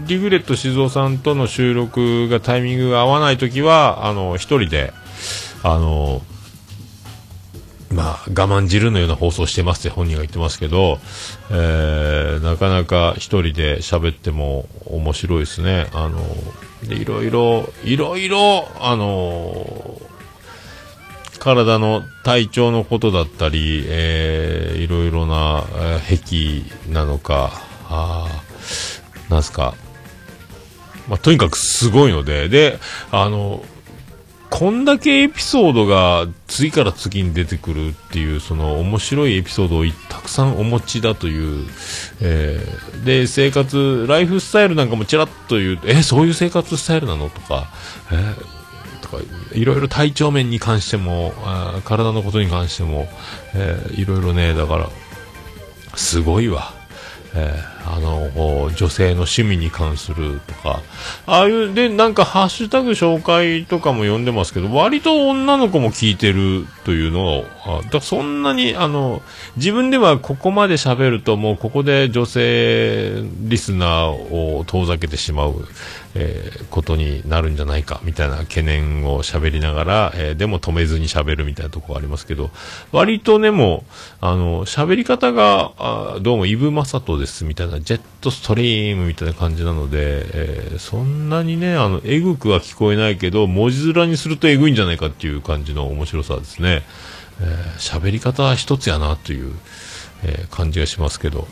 [0.07, 4.93] リグレット静雄さんとの収録がタイミングが合わないときは、あの、一人で、
[5.62, 6.22] あの、
[7.93, 10.99] まあ、我慢汁のような放送してますって本人が言ってますけど、
[11.51, 15.88] えーなかなか一人で喋っても面白いですね。
[15.93, 16.18] あの、
[16.88, 20.01] で、いろいろ、いろいろ、あの、
[21.38, 27.53] 体の体調のことだったり、えーいろいろな、えー癖なのか、
[27.88, 29.74] あーなんすか、
[31.09, 32.78] まあ、とにかくすごいので、で、
[33.11, 33.64] あの、
[34.53, 41.66] こんだけエピソードが次から次に出てくるっていう、その面白いエピソードをたくさんお持ちだという、
[42.20, 47.68] えーで、生活、ライフスタイルなんかもちらっと言うと、え、そういう生活スタイルなのとか、
[48.12, 49.16] えーとか、
[49.55, 53.09] いろいろ体調面に関しても、あ体のことに関しても、
[53.55, 54.90] えーいろいろね、だから、
[55.94, 56.82] すごいわ。
[57.35, 60.83] えーあの、女性の趣味に関するとか、
[61.26, 67.45] ああいう、で、なんかハッシュタグ紹介とかも読んでますけど、割と女の子も聞いてるというのを、
[67.91, 69.22] だそんなに、あの、
[69.57, 75.66] 自分ではここまで喋るともうここで女性リスナーを遠ざけてしまう、
[76.15, 82.51] えーことになるんじゃないか、みたいな懸念を喋りながら、えーでも止めずに喋るみたいなところありますけど、
[82.93, 89.99] 割とね、もう、あの、喋り方が、あどうもイブマサトです、みたいな、ジェットストリームみたいな感じなので、
[90.33, 96.83] えーそんなにね、あの、えぐくは聞こえないけど、文字面にするとえぐいんじゃないかっていう感じの面白さですね。
[97.41, 99.55] えー喋り方は一つやなという、
[100.25, 101.47] えー感じがしますけど。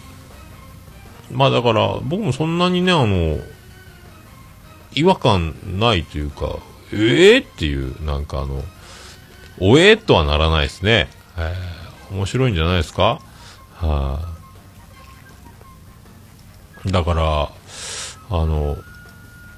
[1.33, 3.39] まあだから、僕もそんなにね、あの、
[4.95, 6.59] 違和感ないというか、
[6.93, 8.63] ええっていう、なんかあの、
[9.59, 11.09] おえーとはならないですね。
[11.39, 13.21] えー面白いんじゃないですか？
[13.77, 14.21] は
[16.85, 17.53] い、だから、
[18.31, 18.77] あの、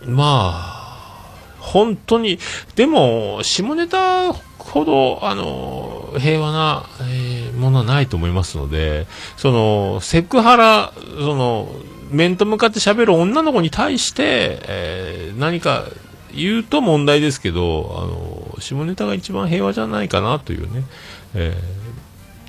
[0.05, 2.39] まあ、本当に、
[2.76, 9.07] でも、下ネタほど、あの、平和な、えーものはないと思いますので、
[9.37, 11.74] その、セクハラ、その、
[12.13, 15.87] 面と向かって喋る女の子に対して、えー何か
[16.35, 20.85] 言うと問題ですけど、あの、下ネタが一番平和じゃないかなというね、
[21.35, 21.93] えー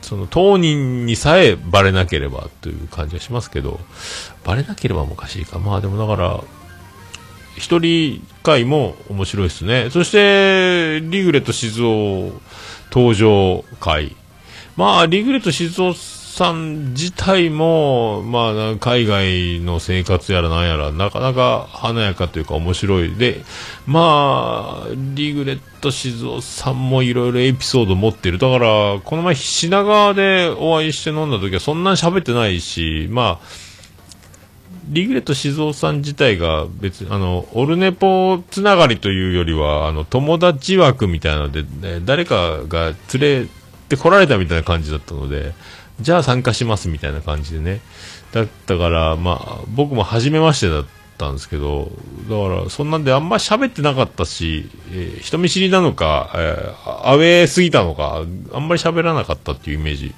[0.04, 3.80] その当人にさえバレなければという感じがしますけど、
[4.44, 5.60] バレなければもおかしいか。
[5.60, 6.44] まあでもだから、
[7.56, 9.90] 一人会も面白いですね。
[9.92, 12.34] そして、リグレット静雄
[12.92, 14.16] 登場会。
[14.76, 15.94] まあ、リグレット静雄
[16.34, 23.14] さん自体も、まあ、海外の生活やらなんやら、なかなか華やかというか面白い。
[23.16, 23.44] で、
[23.86, 28.40] まあ、リグレット静雄さんもいろいろエピソード持ってる。
[28.40, 33.48] だから、この前品川でお会いして飲んだ時はそんなに喋ってないし、まあ、
[34.88, 43.48] リグレット静雄さん自体が別に、あの、オルネポつながりというよりは、あの、友達枠みたいなので、ね誰かが連れ
[43.88, 45.54] て来られたみたいな感じだったので、
[46.02, 47.82] じゃあ参加しますみたいな感じでね。
[48.32, 50.86] だったから、まあ、僕も初めましてだっ
[51.18, 51.92] たんですけど、
[52.30, 58.24] だから、そんなんであんま喋ってなかったし、えー人見知りなのか、えーアウェーすぎたのか、
[58.54, 60.16] あんまり喋らなかったっていうイメージ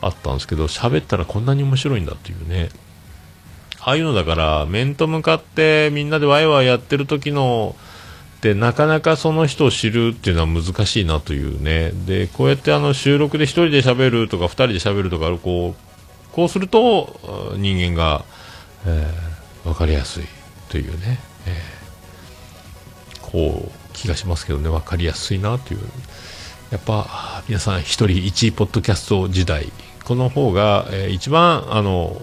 [0.00, 2.70] あったんですけど、喋ったらこんなに面白いんだっていうね。
[3.80, 7.76] ああいうのだから、面と向かってみんなでワイワイやってる時の
[8.42, 11.92] でなかなかその人を知るっていうのは難しいなというね。
[12.06, 18.24] でこうやってあの収録で1人で喋るとか2人で喋るとかこうこうすると人間が、
[18.84, 20.24] えー、分かりやすい
[20.70, 24.68] というね、えー、こう気がしますけどね。
[24.68, 25.80] 分かりやすいなという。
[26.72, 29.70] やっぱ皆さん1人1ポッドキャスト時代
[30.04, 32.20] この方が、えー、一番あの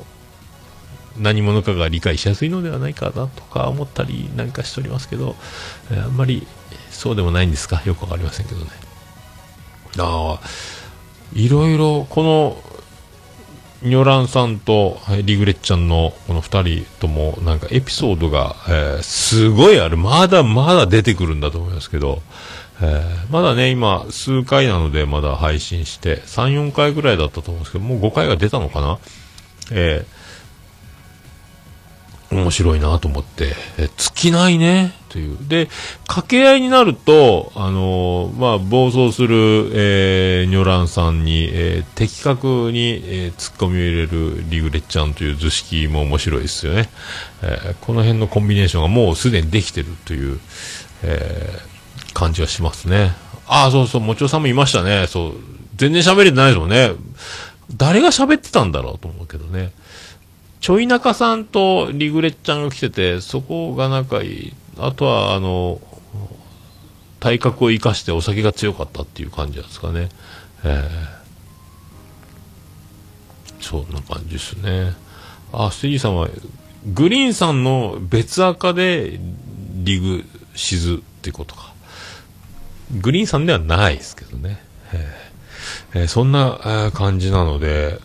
[1.17, 5.35] 何者かが理解しやすいのではないかなとか思ったりなんかしておりますけど、
[5.91, 6.47] えー、あんまり
[6.91, 7.81] そうでもないんですか？
[7.85, 8.67] よくわかりませんけどね。
[9.97, 10.47] ああ
[11.33, 12.61] いろいろこの
[13.81, 19.95] ニョランさんとリグレッちゃんのこの2人ともなんかエピソードが、えー、すごいある。
[19.97, 22.21] まだまだ出てくるんだと思いますけど、
[22.81, 28.99] えー、まだね今数回なのでまだ配信して34回ぐらいだったと思うんですけどもう5回が出たのかな？
[29.71, 30.18] えー
[32.31, 35.37] 面白いなと思って、え、尽きないね、という。
[35.47, 35.67] で、
[36.07, 46.89] 掛け合いになると、あのー、まあ、暴走する、えー、ニョランさんに、えー、的確に、えー、突っ込みを入れるリグレッちゃんという図式も面白いですよね。
[47.41, 50.39] えー、この辺のコンビネーションがもうすでにできてるという、
[51.03, 53.15] えー、感じがしますね。
[53.47, 55.07] ああ、そうそう、もちろさんもいましたね。
[55.07, 55.33] そう。
[55.75, 56.91] 全然喋れてないですもんね。
[57.75, 59.71] 誰が喋ってたんだろうと思うけどね。
[60.61, 64.53] ちょい中さんとリグレッちゃんが来てて、そこが仲いい。
[64.77, 65.81] あとは、あの、
[67.19, 70.09] 体格を生かしてお酒が強かったっていう感じですかね。
[70.63, 74.93] えー、そんな感じですね。
[75.53, 76.29] あ、ステージさんは、
[76.93, 79.19] グリーンさんの別赤で
[79.75, 81.73] リグ、シズってことか。
[82.99, 84.61] グリーンさんではないですけどね。
[84.93, 87.99] えー、えー、そんな、えー、感じなので、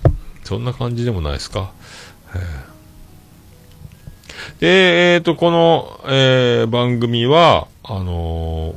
[0.45, 1.73] そんな感じでもないですか。
[4.61, 8.77] で、えっ、ー、と、この、えー、番組は、あのー、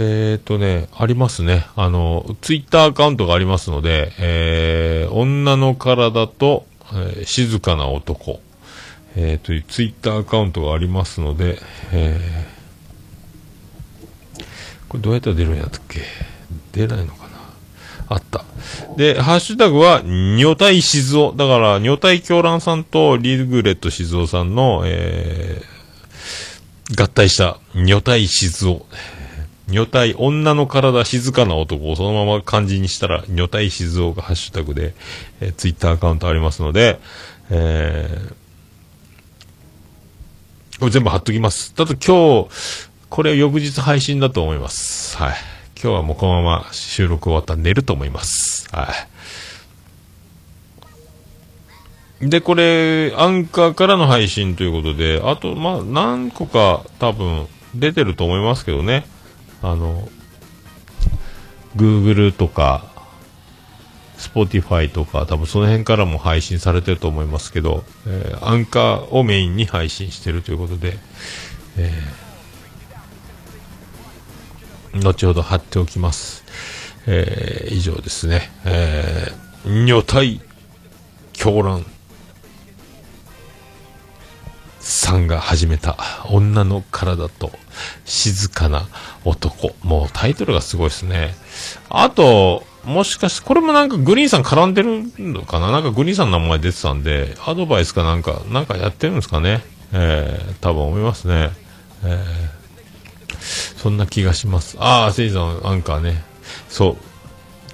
[0.00, 1.66] えっ、ー、とね、ありますね。
[1.76, 8.40] あの、ツイッターアカウントがありますので、えー、女の体と、えー、静かな男、
[9.16, 11.58] えー、というツイッターアカウントがありますので、
[11.92, 14.44] えー、
[14.88, 16.00] これどうやったら出るんやったっけ？
[16.72, 17.27] 出ないのかな？
[18.08, 18.44] あった。
[18.96, 21.32] で、ハッシュタグは、女体静雄。
[21.36, 28.82] だから、女体狂乱さんとリグレット静雄さんの、えー、合体した女体静雄。
[29.68, 34.94] 女体、女の体静かな男をそのまま漢字にしたら、女体静雄がハッシュタグで、
[35.40, 36.98] えー、ツイッターアカウントありますので、
[37.50, 41.74] えー、これ全部貼っときます。
[41.74, 42.48] ただ今日、
[43.10, 45.16] これは翌日配信だと思います。
[45.18, 45.57] はい。
[45.80, 48.68] 今日はもうこのまま収録終わったら寝ると思います。
[48.72, 48.92] は
[52.20, 52.28] い。
[52.28, 59.06] で、これ、アンカーからの配信ということで、あと、まあ、何個か多分出てると思いますけどね。
[59.62, 60.08] あの、
[61.76, 62.84] Google とか、
[64.16, 70.98] Spotify とか、多分その辺からも配信されてると思いますけど、えー、アンカーをメインに配信してるということで、
[71.76, 72.27] えー
[74.94, 76.44] 後ほど貼っておきます。
[77.06, 78.50] えー、以上ですね。
[78.64, 80.40] えー、女体
[81.32, 81.86] 狂乱
[84.80, 85.96] さんが始めた
[86.30, 87.50] 女の体と
[88.04, 88.88] 静かな
[89.24, 89.74] 男。
[89.82, 91.34] もうタイトルがすごいですね。
[91.88, 95.70] あと、もしかして、これもなんかグリーンさん絡んでるのかな？
[95.70, 99.62] なんかグリーンさんの名前出てたんで、アドバイスかなんか、なんかやってるんですかね？
[99.92, 101.50] えー、多分思いますね。
[102.04, 102.57] えー
[103.76, 104.76] そんな気がします。
[104.80, 106.22] ああ、せいさん、アンカーね。
[106.68, 106.96] そ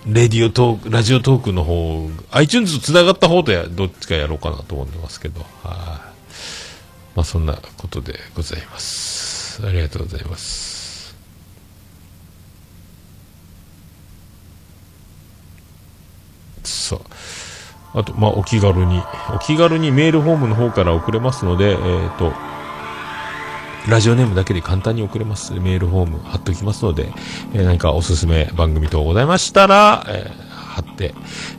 [0.07, 0.15] う。
[0.15, 5.41] レディオトーク、ラジオトークの方、iTunes と繋がった方とや、どっちかやろうかなと思ってますけど。
[5.63, 6.15] はい。
[7.17, 9.65] まあ、そんなことでございます。
[9.67, 11.15] ありがとうございます。
[16.65, 16.97] さ
[17.95, 17.99] あ。
[17.99, 19.01] あと、まあ、お気軽に、
[19.33, 22.33] お気軽にメールフォームの方から送れますので、えっ、ー、と、
[23.89, 25.53] ラジオネームだけで簡単に送れます。
[25.55, 27.13] メールフォーム貼っておきますので、
[27.53, 31.15] えー、何かおすすめ番組等ございましたら、えー、貼って、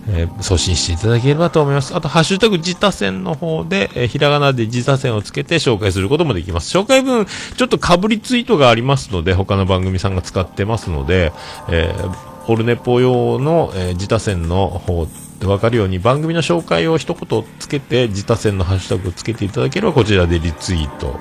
[0.07, 1.95] えー、送信していただければと思います。
[1.95, 6.75] あと、ハッシュタグ自他戦の方で、えー、ひらがなで自他戦をつけて紹介することもできます。
[6.75, 11.31] 紹介文、ちょっとかぶりツイートがありますので、他の番組さんが使ってますので、
[11.69, 15.07] えー、オルネポ用の、えー、自他戦の方
[15.39, 21.19] で分かるように番組の紹介を一言つけて自他戦のハッシュタグをつけていただければこちらでリツイート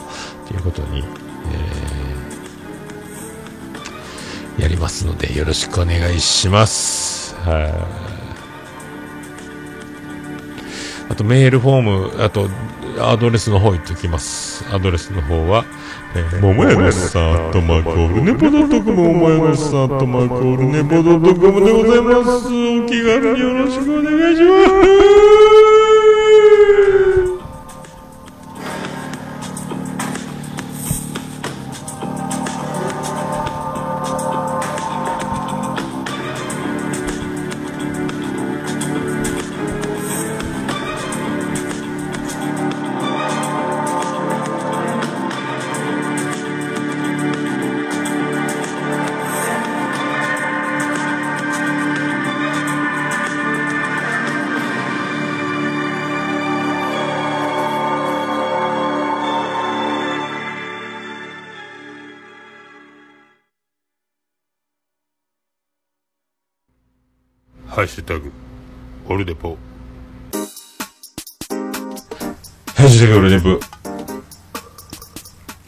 [0.49, 7.35] ということに、えー、やりますのでよろしくお願いします。
[7.37, 8.14] はい。
[11.09, 12.49] あとメールフォーム、あと
[12.99, 14.65] アドレスの方行ってきます。
[14.73, 15.65] アドレスの方は、
[16.15, 22.47] えー、ももやのさん、とまコールネポドットコム、ももやのさん、とまコールネポドットコムでございます。
[22.47, 24.49] お気軽によろしくお願いしま
[27.11, 27.14] す。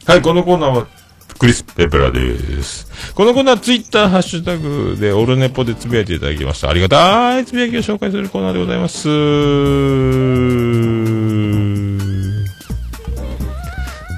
[0.07, 0.87] はい、このコーナーは、
[1.37, 3.13] クリス・ペペラです。
[3.15, 6.71] このコーナーはツイッター、ハッシュタグで、オルネポでつぶやいていただきました。
[6.71, 9.09] ありがたいつぶやきを紹介するコーナーでございます。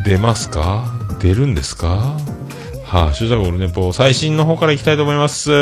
[0.04, 0.84] 出ますか？
[1.20, 2.18] 出るんですか？
[2.84, 5.50] ハッシュタグオルネポ、最新の方からいきたいと思います。
[5.50, 5.54] え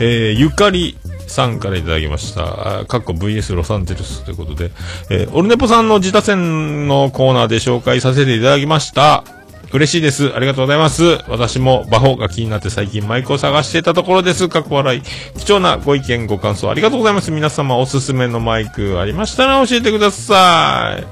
[0.00, 0.96] ー、ゆかり
[1.26, 2.84] さんからいただきました。
[2.86, 4.70] かっこ VS ロサンゼルスということで、
[5.10, 9.24] えー、オルネポさんの自他戦のコーナーで紹介させていただきました。
[9.72, 10.32] 嬉しいです。
[10.34, 11.18] ありがとうございます。
[11.28, 14.48] 私もバホが気になって最近マイクを探していたところです。
[14.48, 15.02] かっこ笑い。
[15.38, 17.30] 貴重なご意見、ご感想ありがとうございます。
[17.30, 21.06] 皆様おすすめのマイクありましたら教えてください。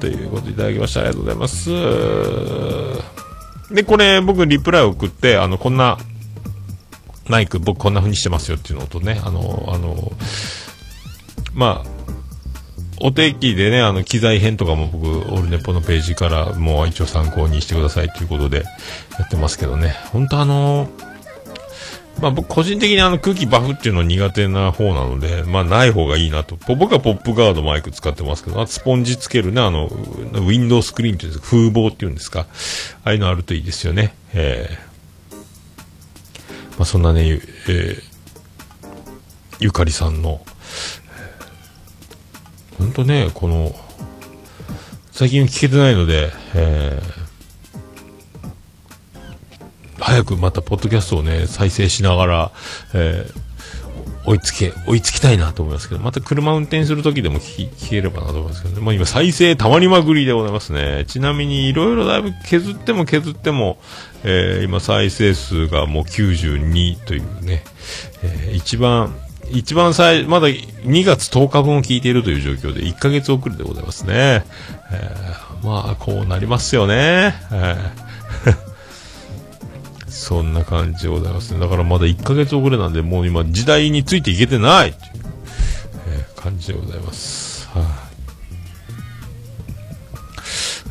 [0.00, 1.00] ということでいただきました。
[1.00, 1.70] ありがとうございます。
[3.74, 5.98] で、これ僕リプライを送って、あの、こんな、
[7.28, 10.12] マイク僕こんな風にしてますよっていうのとね、あの、あの、
[11.54, 11.94] まあ、
[13.00, 18.58] お定期でね、あの、機材編とかも僕、オールネポのページからもう一応参考にしてくださいということで
[19.18, 19.94] やってますけどね。
[20.12, 20.88] 本当あの、
[22.20, 26.56] まあ僕個人的にあの空気バフっていうのは苦手な方なので、まあない方がいいなと。
[26.74, 32.46] 僕はポップガードマイク使ってますけど、あとスポンジつけるね、あの、ウィンドウスクリーンっていうんですか、風防っていうんですか。
[33.04, 34.14] ああいうのあるといいですよね。
[34.32, 34.93] えー
[36.78, 38.14] まあ、そんなね、ゆえー
[39.60, 40.44] ゆかりさんの、
[42.78, 43.74] 本当ね、この、
[45.12, 47.24] 最近聞けてないので、えー
[50.00, 52.52] 早くまたポッドキャストをね、再生しながら、
[52.92, 53.44] えー
[54.26, 58.80] 追いつけ、追いつきたいなと思いますけど、また車運転するときでも聞き聞ければなと思いますけどね。
[58.80, 61.04] まあ今再生たまりまくりでございますね。
[61.06, 63.78] ちなみにいろいろだいぶ削っても削っても、
[64.24, 67.64] えー今再生数がもう92というね、
[68.22, 69.14] えー一番、
[69.50, 74.44] 一番最、まだ2月10日分を聞いているという状況で1ヶ月遅れでございますね。
[74.90, 77.34] えーまあ、こうなりますよね。
[77.52, 78.03] えー
[80.24, 81.60] そんな感じでございますね。
[81.60, 85.24] だからまだ1ヶ月遅れなんで、もう今時代についていけてないっていう、
[86.08, 87.68] えー感じでございます。
[87.68, 87.84] はい、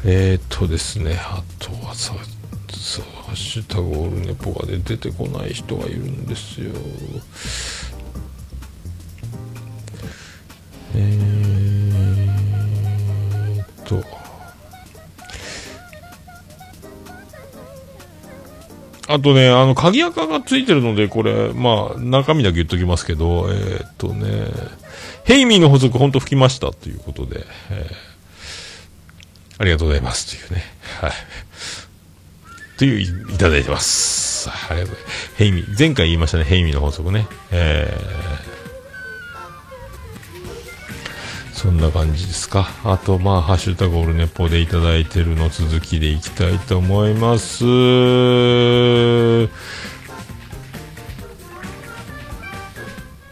[0.06, 2.14] えー、っとですね、あとはさ、
[2.72, 6.70] そう、ハッシュタグオールネポがで出てこない人がいるんですよ。
[10.94, 14.23] えーっと、
[19.08, 24.48] あとね、あの、鍵垢がついてるので、これ、まあ、中身だけ言っときますけど、えーっとね、
[25.26, 28.14] ヘイミーの補足ほんと吹きましたということで、えー
[29.60, 30.64] ありがとうございますというね、
[31.00, 31.12] はい。
[32.78, 34.50] というい、ただいてます。
[34.50, 35.36] ありがとうございます。
[35.38, 37.28] ヘイミー、前回言いましたね、ヘイミーの法則ね。
[37.52, 38.53] えー
[41.54, 42.68] そんな感じですか。
[42.84, 47.64] あと、まあ、ハッシュタグオルネポでいただいてるの続きでいきたいと思います。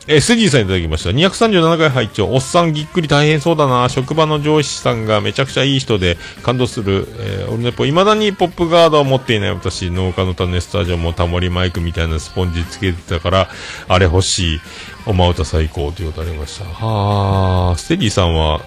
[0.08, 1.12] え、スディさんいただきました。
[1.12, 3.88] 237回拝聴おっさんぎっくり大変そうだな。
[3.88, 7.08] 職場の上司さんがめちゃくちゃいい人で感動する。
[7.20, 13.50] えー、オルネポ、未だにポップガードを持っていない私、農家の種スタジオもタモリマイクみたいなスポンジつけてたから、
[13.88, 14.62] あれ欲しい。
[15.12, 16.66] おま歌最高ということありました。
[16.66, 18.62] はあ、ステディさんは、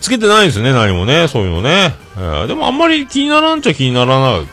[0.00, 1.94] つけてないんですね、何もね、そういうのね。
[2.16, 4.48] えーでもあんまり気にならんちゃ気にならない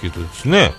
[0.00, 0.72] けどですね。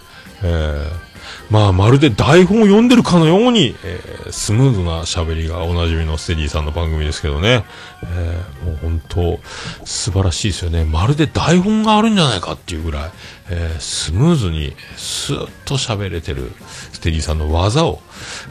[0.44, 1.11] えー
[1.52, 7.66] まあ、まるで台本を読んでるかのように、えー、スムーズな喋りがおなじみのステディさんの番組ですけどね、
[8.04, 9.40] えー、もう本当、
[9.84, 10.86] 素晴らしいですよね。
[10.86, 13.12] まるで台本があるんじゃないかっていうぐらい、
[13.50, 16.54] えー、スムーズに、スーッと喋れてる
[16.94, 18.02] ステディさんの技を、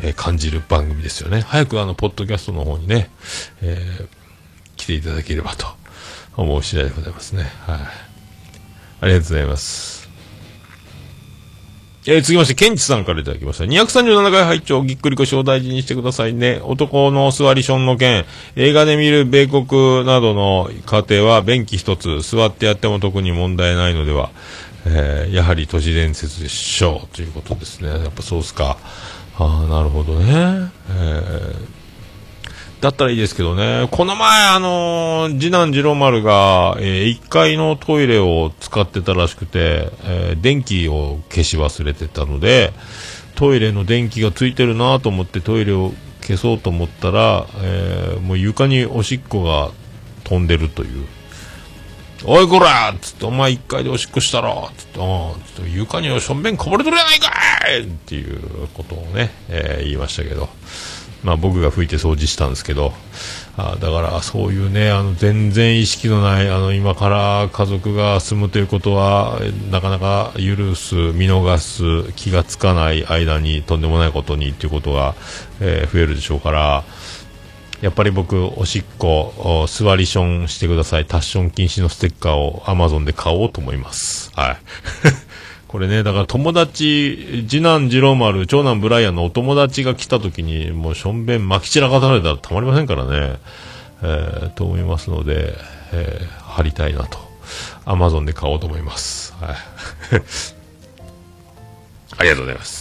[0.02, 1.40] え、感じる番組ですよね。
[1.40, 3.08] 早くあの、ポッドキャストの方にね、
[3.62, 4.08] え、
[4.76, 5.66] 来ていただければと
[6.36, 7.50] 思う次第でございますね。
[7.66, 7.78] はい。
[9.02, 9.99] ありがとうございます。
[12.06, 13.64] えー、続きまして、ケンチさんからいただきました。
[13.64, 16.60] 237回拝聴ぎっくり腰を大事にしてくださいね。
[16.64, 18.24] 男の座りションの件、
[18.56, 24.30] 映画で見る米国などの家庭は便器一つ、座ってやっても特に問題ないのでは、
[24.86, 27.14] えー、やはり都市伝説でしょう。
[27.14, 27.90] ということですね。
[27.90, 28.78] やっぱそうっすか。
[29.38, 30.70] ああ、なるほどね。
[30.88, 31.79] えー
[32.80, 33.88] だったらいいですけどね。
[33.90, 42.72] この前、あのー、次男次郎丸が、えー、1階のトイレを使ってたらしくて、えー、電気を消し忘れてたので、
[43.34, 45.92] トイレの電気がついてるなと思ってトイレを
[46.22, 49.70] 消そうと思ったら、えー、もう床におしっこが
[50.24, 51.06] 飛んでるという。
[52.24, 57.30] おいこらつって、お前1階でおしっこしたろつって、あつって床にしょんべんこぼれとるやないか
[57.72, 60.48] いっていうことをね、え言いましたけど。
[61.22, 62.92] まあ、僕が吹いて掃除したんですけど、
[63.56, 69.38] あだからそういうね、あの全然意識のない、あの今から家族が住むということは、
[69.70, 75.14] なかなか許す、見逃す、気がつかない間にとんでもないことにということが、
[75.60, 76.84] えー、増えるでしょうから、
[77.82, 84.30] やっぱり僕、おしっこ、座りションしてください、タッション禁止のステッカーを Amazon で買おうと思います。
[84.34, 84.56] はい。
[85.70, 93.38] これね、だから友達、次男次郎丸、長男ブライアンのお友達が来た時に、もうしょんべん巻き散らかされたらたまりませんからね、
[94.02, 95.54] えー、と思いますので、
[95.92, 97.18] えー、貼りたいなと。
[97.84, 99.32] アマゾンで買おうと思います。
[99.34, 99.56] はい。
[102.18, 102.79] ありがとうございます。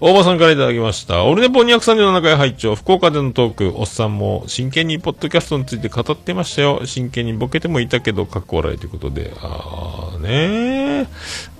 [0.00, 1.24] 大場さんからいただきました。
[1.24, 6.82] オルネポ237回拝聴福岡でのトーク、おっさんも真剣にポッドキャストについて語ってましたよ。
[6.86, 9.32] 真剣にボケてもいたけど、かっこ笑いということで。
[9.40, 11.08] あーね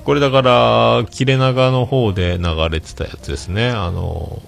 [0.05, 3.71] これだから、切れ長の方で流れてたやつですね。
[3.71, 4.41] あの、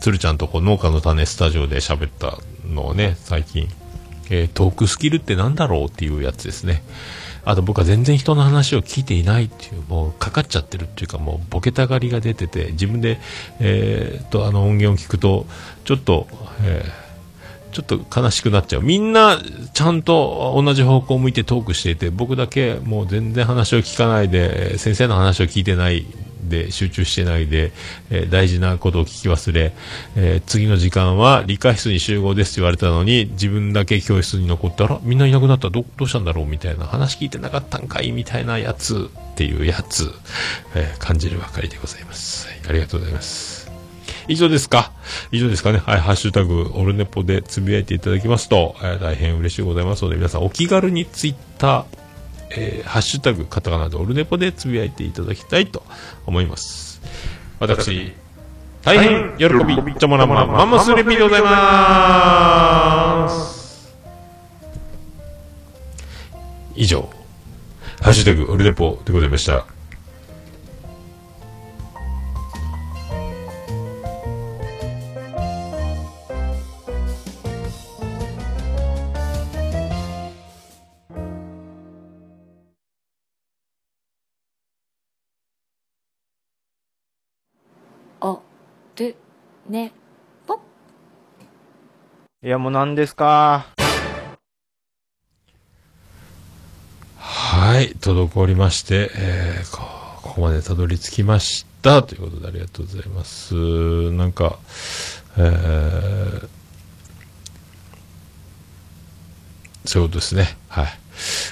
[0.00, 3.68] 鶴ちゃんとこ農家の種スタジオで喋ったのをね、最近、
[4.30, 6.82] えー、トークスキルってなんだろうっていうやつですね。
[7.48, 13.18] あと僕は全然人の話を聞いていないっていう、もうかかっちゃってるっていうか、もうボケたがりが出てて、自分で、
[13.58, 15.46] えー、っと、あの音源を聞くと、
[15.86, 16.26] ちょっと、
[16.62, 18.82] えー、ちょっと悲しくなっちゃう。
[18.82, 19.40] みんな、
[19.72, 26.04] ちゃんと同じ方向を向いてトークしていて、僕だけもう全然話を聞かないで、先生の話を聞いてない
[26.48, 27.72] で集中してないで、
[28.10, 29.72] えー、大事なことを聞き忘れ、
[30.16, 35.70] えー、次の時間は理科室に集合ですって言われたのに自分だけ教室に残ったらみんないなくなった。
[35.70, 36.46] どどうしたんだろう？
[36.46, 38.12] みたいな話聞いてなかったんかい？
[38.12, 40.10] みたいなやつっていうやつ、
[40.74, 43.70] えー、感じるばかりでございます、はい、ありがとうございます。
[44.26, 44.92] 以上ですか？
[45.32, 45.78] 以上ですかね？
[45.78, 51.84] はい、ハッシュタグ、オルネポでつぶやいていただきますと、えー、大変嬉しいございますので、皆さんお気軽にツイッター、
[52.50, 55.82] えー、ハッシュタグ、カタカナでオルネポでつぶやいていただきたいと
[56.26, 57.00] 思います。
[57.60, 58.14] 私、
[58.82, 63.96] 大変喜び、ちょもらま、マンモスレピーでございます。
[66.74, 67.10] 以上、
[68.00, 69.77] ハッシュタグ、オルネポでございました。
[89.68, 89.92] ね
[90.46, 90.60] ぽ
[92.42, 93.66] いやもう何ですか？
[97.16, 99.82] はい、滞りまして、えー、こ
[100.22, 103.54] ここまでたどり着きましたということでありがとうございます。
[104.12, 104.58] なんか、
[105.36, 106.48] えー、
[109.84, 110.56] そういうことですね。
[110.68, 110.86] はい。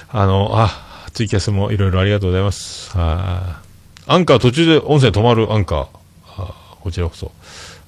[0.09, 0.69] あの、あ、
[1.13, 2.91] ツイキャスもいろいろありがとうございます。
[2.95, 3.61] あ
[4.07, 5.87] アンカー途中で音声止まるアンカー。
[6.81, 7.31] こちらこそ。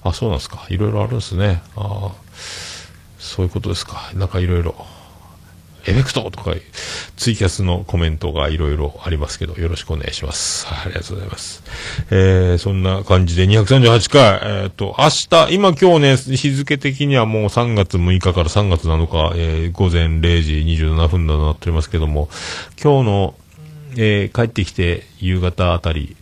[0.04, 0.66] あ、そうなんですか。
[0.70, 1.62] いろいろあるんですね。
[1.76, 2.12] あ
[3.18, 4.12] そういうことですか。
[4.16, 4.76] なんかいろいろ。
[5.88, 6.54] エフェクトとか、
[7.16, 10.68] ツイキャスのコメントがいろいろありますけど、よろしくお願いします。
[10.68, 11.64] はい、ありがとうございます。
[12.12, 20.54] えー、そんな感じで238回、えっ、と、明日、今今日ね、日付的にはもう3月6日から3月7日、えー、午前0時
[20.84, 22.30] 27分となっておりますけども、
[22.82, 23.36] 今日の、
[23.96, 26.16] えー、帰ってきて夕方あたり、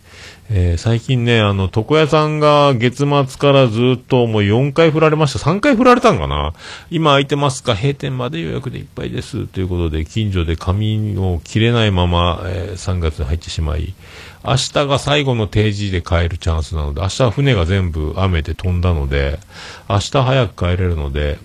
[0.50, 5.38] えー最近ね、あの、床屋さんが月末からずっともう4回振られました。
[5.38, 6.54] 3回振られたんかな
[6.90, 7.74] 今空いてますか？
[7.74, 9.46] 閉店まで予約でいっぱいです。
[9.46, 13.92] ということで、近所で髪を切れないまま、えー3月に入ってしまい、
[14.42, 19.38] 明日が最後の定時で帰るチャンスなので、明日は船が全部雨で飛んだので、
[19.90, 21.38] 明日早く帰れるので、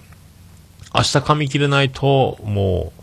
[0.95, 2.93] 明日髪切れないと、も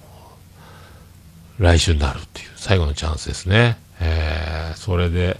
[1.58, 3.76] う、来週になるっていう最後のチャンスですね。
[4.00, 5.38] えー、それで、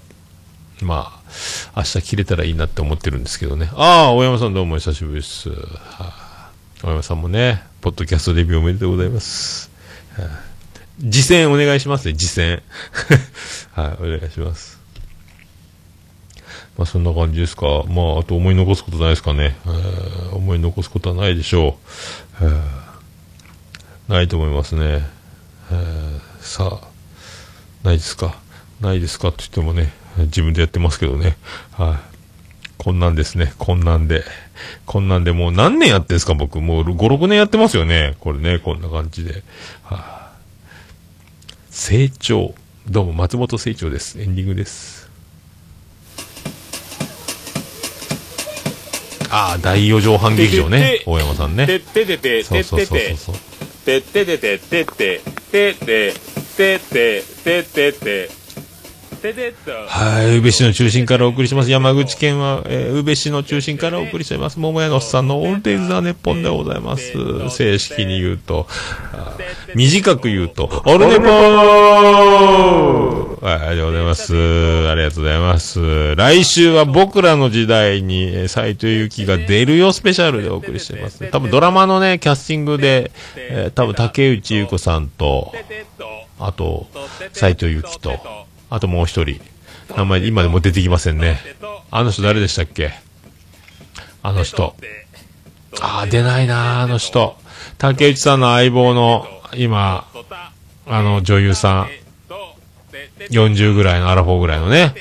[0.84, 1.20] ま
[1.74, 3.70] あ、明日切れたらいいなって思ってるんですけどね。
[3.74, 5.50] ああ、大山さんどうも久しぶりです。
[5.50, 5.56] は
[5.98, 6.50] あ
[6.82, 9.70] 大山さんもね、ポッドキャストデビューおめでとうございます。
[10.16, 10.50] はあ
[11.02, 12.62] 実践お願いしますね、実践。
[13.72, 14.78] はい、お願いします。
[16.76, 17.84] まあそんな感じですか。
[17.88, 19.56] まああと思い残すことないですかね。
[19.66, 21.78] えー思い残すことはないでしょ
[22.40, 22.44] う。
[22.44, 22.60] えー
[24.08, 25.06] ないと思いますね。
[25.70, 26.86] えーさあ、
[27.82, 28.36] ないですか。
[28.80, 31.36] ないですかって言ってもね、自分でやってますけどね。
[31.72, 31.98] はい、
[32.78, 33.52] こんなんですね。
[33.58, 34.24] こんなんで。
[34.86, 36.60] こんなんでもう何年やってんすか僕。
[36.60, 38.16] もう5、6年やってますよね。
[38.20, 39.42] これね、こんな感じで。
[39.82, 40.32] はあ、
[41.70, 42.54] 成長。
[42.88, 44.20] どうも、松本成長です。
[44.20, 45.10] エンディングです。
[49.30, 51.02] ああ、第4畳半劇場ね。
[51.06, 51.66] 大山さんね。
[51.66, 53.36] てっててて、そうそうそうそう。
[53.84, 55.20] てててて、てて、
[55.52, 56.14] てて、
[56.56, 58.39] てて、てて、てて、
[59.88, 61.70] はい、宇部市の中心からお送りします。
[61.70, 64.58] 山口県は、えー宇部市の中心からお送りしています。
[64.58, 67.12] 桃屋のおっさんのオールデイズ・ザ・ネッポンでございます。
[67.50, 68.66] 正式に言うと、
[69.74, 71.30] 短く言うと、オルネポー
[73.44, 74.34] はい、ありがとうございます。
[74.88, 76.14] ありがとうございます。
[76.16, 81.24] 来週は僕らの時代に、えー斉藤由貴が出るよスペシャルでお送りしています。
[81.30, 85.52] 多分ドラマのね、キャスティングで、えー多分竹内優子さんと、
[86.38, 86.86] あと、
[87.32, 88.18] 斉藤由貴と、
[88.70, 89.40] あともう一人。
[89.96, 91.40] 名前今でも出てきませんね。
[91.90, 92.92] あの人誰でしたっけ？
[94.22, 94.76] あの人。
[95.80, 97.36] ああ、出ないなあの人。
[97.78, 99.26] 竹内さんの相棒の、
[99.56, 100.06] 今、
[100.86, 101.88] あの女優さん。
[103.30, 104.94] 40ぐらいのアラフォーぐらいのね。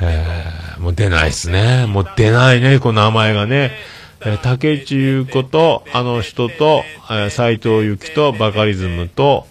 [0.00, 1.86] えー、もう出ないっすね。
[1.86, 3.72] もう出ないね、この名前がね。
[4.20, 9.46] えー竹内優子と、あの人と、えー藤由貴と、バカリズムと、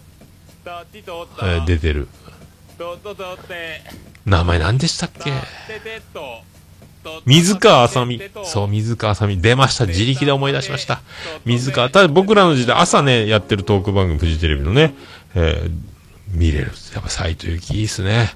[0.66, 2.08] えー出てる。
[4.26, 5.32] 名前何でしたっけ？
[7.26, 8.22] 水川あさみ。
[8.46, 9.42] そう、水川あさみ。
[9.42, 9.86] 出ました。
[9.86, 11.02] 自力で思い出しました。
[11.44, 11.90] 水川。
[11.90, 14.96] ただ僕らの時代、朝ね、やってるトーク番組、フジテレビのね、
[15.36, 15.72] えー
[16.30, 16.72] 見れる。
[16.96, 18.34] やっぱ斎藤由貴いいっすね。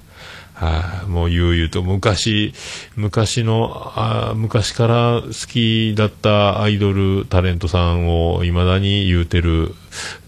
[0.58, 2.52] はい、もう悠々と昔、
[2.96, 9.72] 昔の、あ昔から好きだったアイドルタレントさんを未だに言うてる、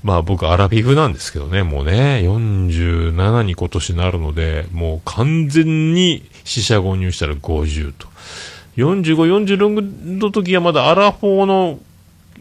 [0.04, 8.06] まあ僕アラフィフなんですけどね、もうね、47に今年なるので、もう完全に死者誤入したら50と。
[8.76, 11.78] 45、46の時はまだアラフォーの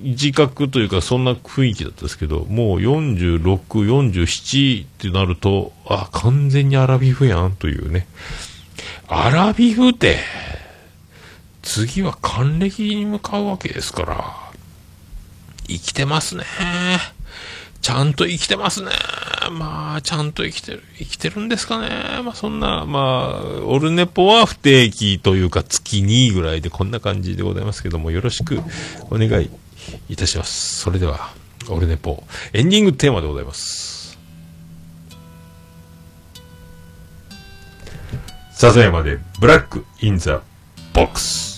[0.02, 8.08] 自覚というか、そんな雰囲気だったんですけど、もう46、47ってなると、あ、完全にアラビフやんというね。
[9.08, 10.18] アラビフって、
[11.62, 14.36] 次は還暦に向かうわけですから、
[15.68, 16.44] 生きてますね。
[17.82, 18.92] ちゃんと生きてますね。
[19.52, 22.22] まあ、ちゃんと生きてる、生きてるんですかね。
[22.24, 28.62] まあ、そんな、まあ、オルネポは不定期というか月2ぐらいでこんな感じでございますけども、よろしく
[29.10, 29.50] お願い
[30.10, 30.80] いたします。
[30.80, 31.32] それでは、
[31.70, 32.24] オルネポ、
[32.54, 34.18] エンディングテーマでございます。
[38.54, 40.42] 笹山で、 Black in the
[40.94, 41.49] Box。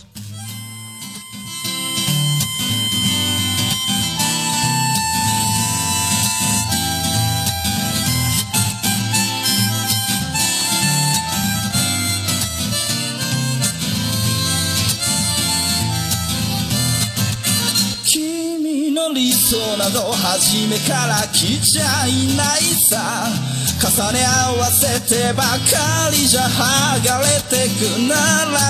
[19.52, 23.28] 想など初めから来ちゃいないさ。
[23.84, 28.15] 重ね合わせてばかりじゃ剥がれてく並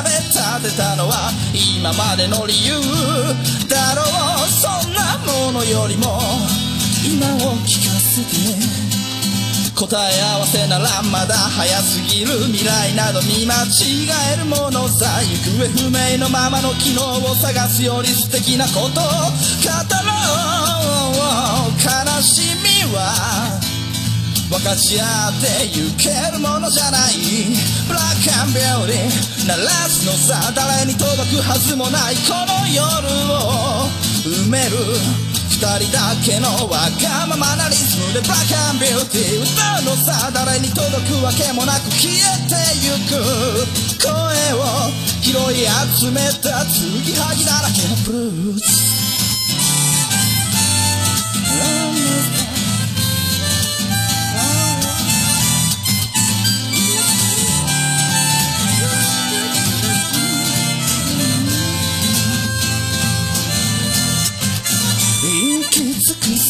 [0.02, 2.74] べ立てたのは今までの理由
[3.70, 4.50] だろう。
[4.50, 6.20] そんなものよりも
[7.06, 8.82] 今を聞かせて
[9.76, 15.06] 答え合わせならまだ早すぎる未来など見間違えるものさ。
[15.22, 20.71] 行方不明のままの機能を探すより素敵なことを語ろう。
[21.82, 23.60] 悲しみは
[24.50, 27.16] 分かち合ってゆけるものじゃない。
[27.88, 32.84] ブラックアンビューティー鳴らすのさ誰に届くはずもないこの夜
[33.32, 33.90] を
[34.26, 34.78] 埋める。
[35.50, 42.18] 二人だけのわがままなリズムでブラックアンビューティー歌うのさ誰に届くわけもなく消え
[42.50, 43.22] てゆく。
[44.02, 44.10] 声
[44.58, 44.90] を
[45.22, 45.70] 拾い
[46.02, 49.21] 集めた継ぎはぎだらけのブルース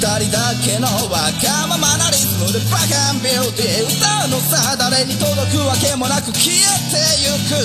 [0.00, 6.56] 二人だけのわがままなリズムでブラックアンビューティー歌うのさ誰に届くわけもなく消え
[6.88, 7.60] てゆく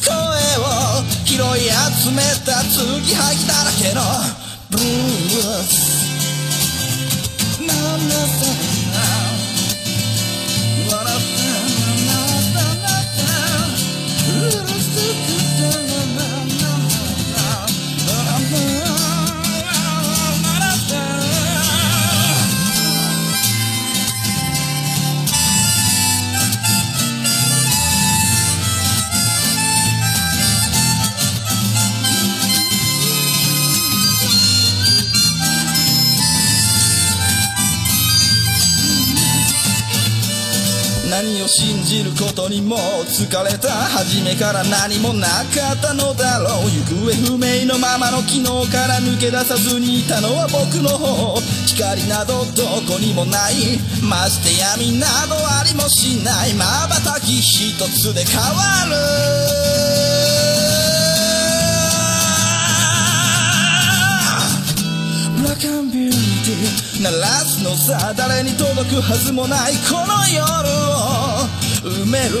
[0.00, 0.16] 声
[0.56, 4.00] を拾い集めた継ぎはぎだらけの
[4.70, 6.00] ブルース。
[7.60, 8.16] なんだ
[41.50, 42.76] 信じることにも
[43.10, 51.40] 疲れた初めから何もなかったのだろう行方不明のままの昨日から抜け出さずにいたのは僕の方。
[51.66, 53.80] 光などどこにもない。
[54.00, 56.54] まして闇などありもしない。
[56.54, 58.46] 瞬き一つで変わ
[58.86, 58.94] る。
[65.36, 67.02] ブラックアンビューティー。
[67.02, 70.68] 鳴らすのさ誰に届くはずもないこの夜
[71.16, 71.19] を。
[71.80, 72.36] 埋める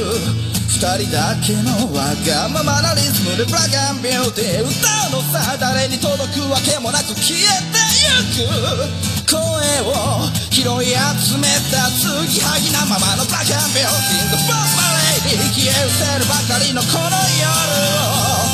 [0.68, 9.40] 二人だけのわがままなリズムでブラックアンビューティー歌うのさ誰に届くわけもなく消えてゆく声
[9.88, 14.76] を拾い集めた継ぎはぎなままのブラックアンビューティー The Boss
[15.24, 17.48] Lady 消え失せるばかりのこの夜
[17.80, 18.44] を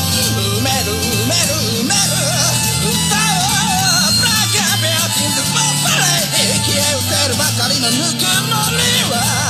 [0.62, 2.14] 埋める埋める埋める
[2.94, 3.50] 歌お
[4.06, 9.45] うブラックアンビューティー The Boss Lady 消え失せるばかりのぬくもりは。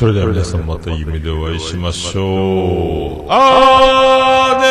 [0.00, 3.26] それでは皆さんまた夢でお会いしましょう。
[3.28, 4.68] あーね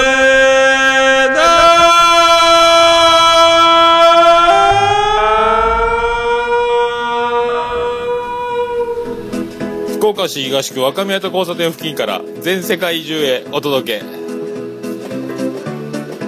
[9.91, 14.05] ー福岡市東区若宮と交差点付近から全世界中へお届け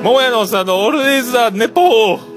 [0.04, 2.31] 桃屋のおっさんのオールディーズ・ザ・ネポー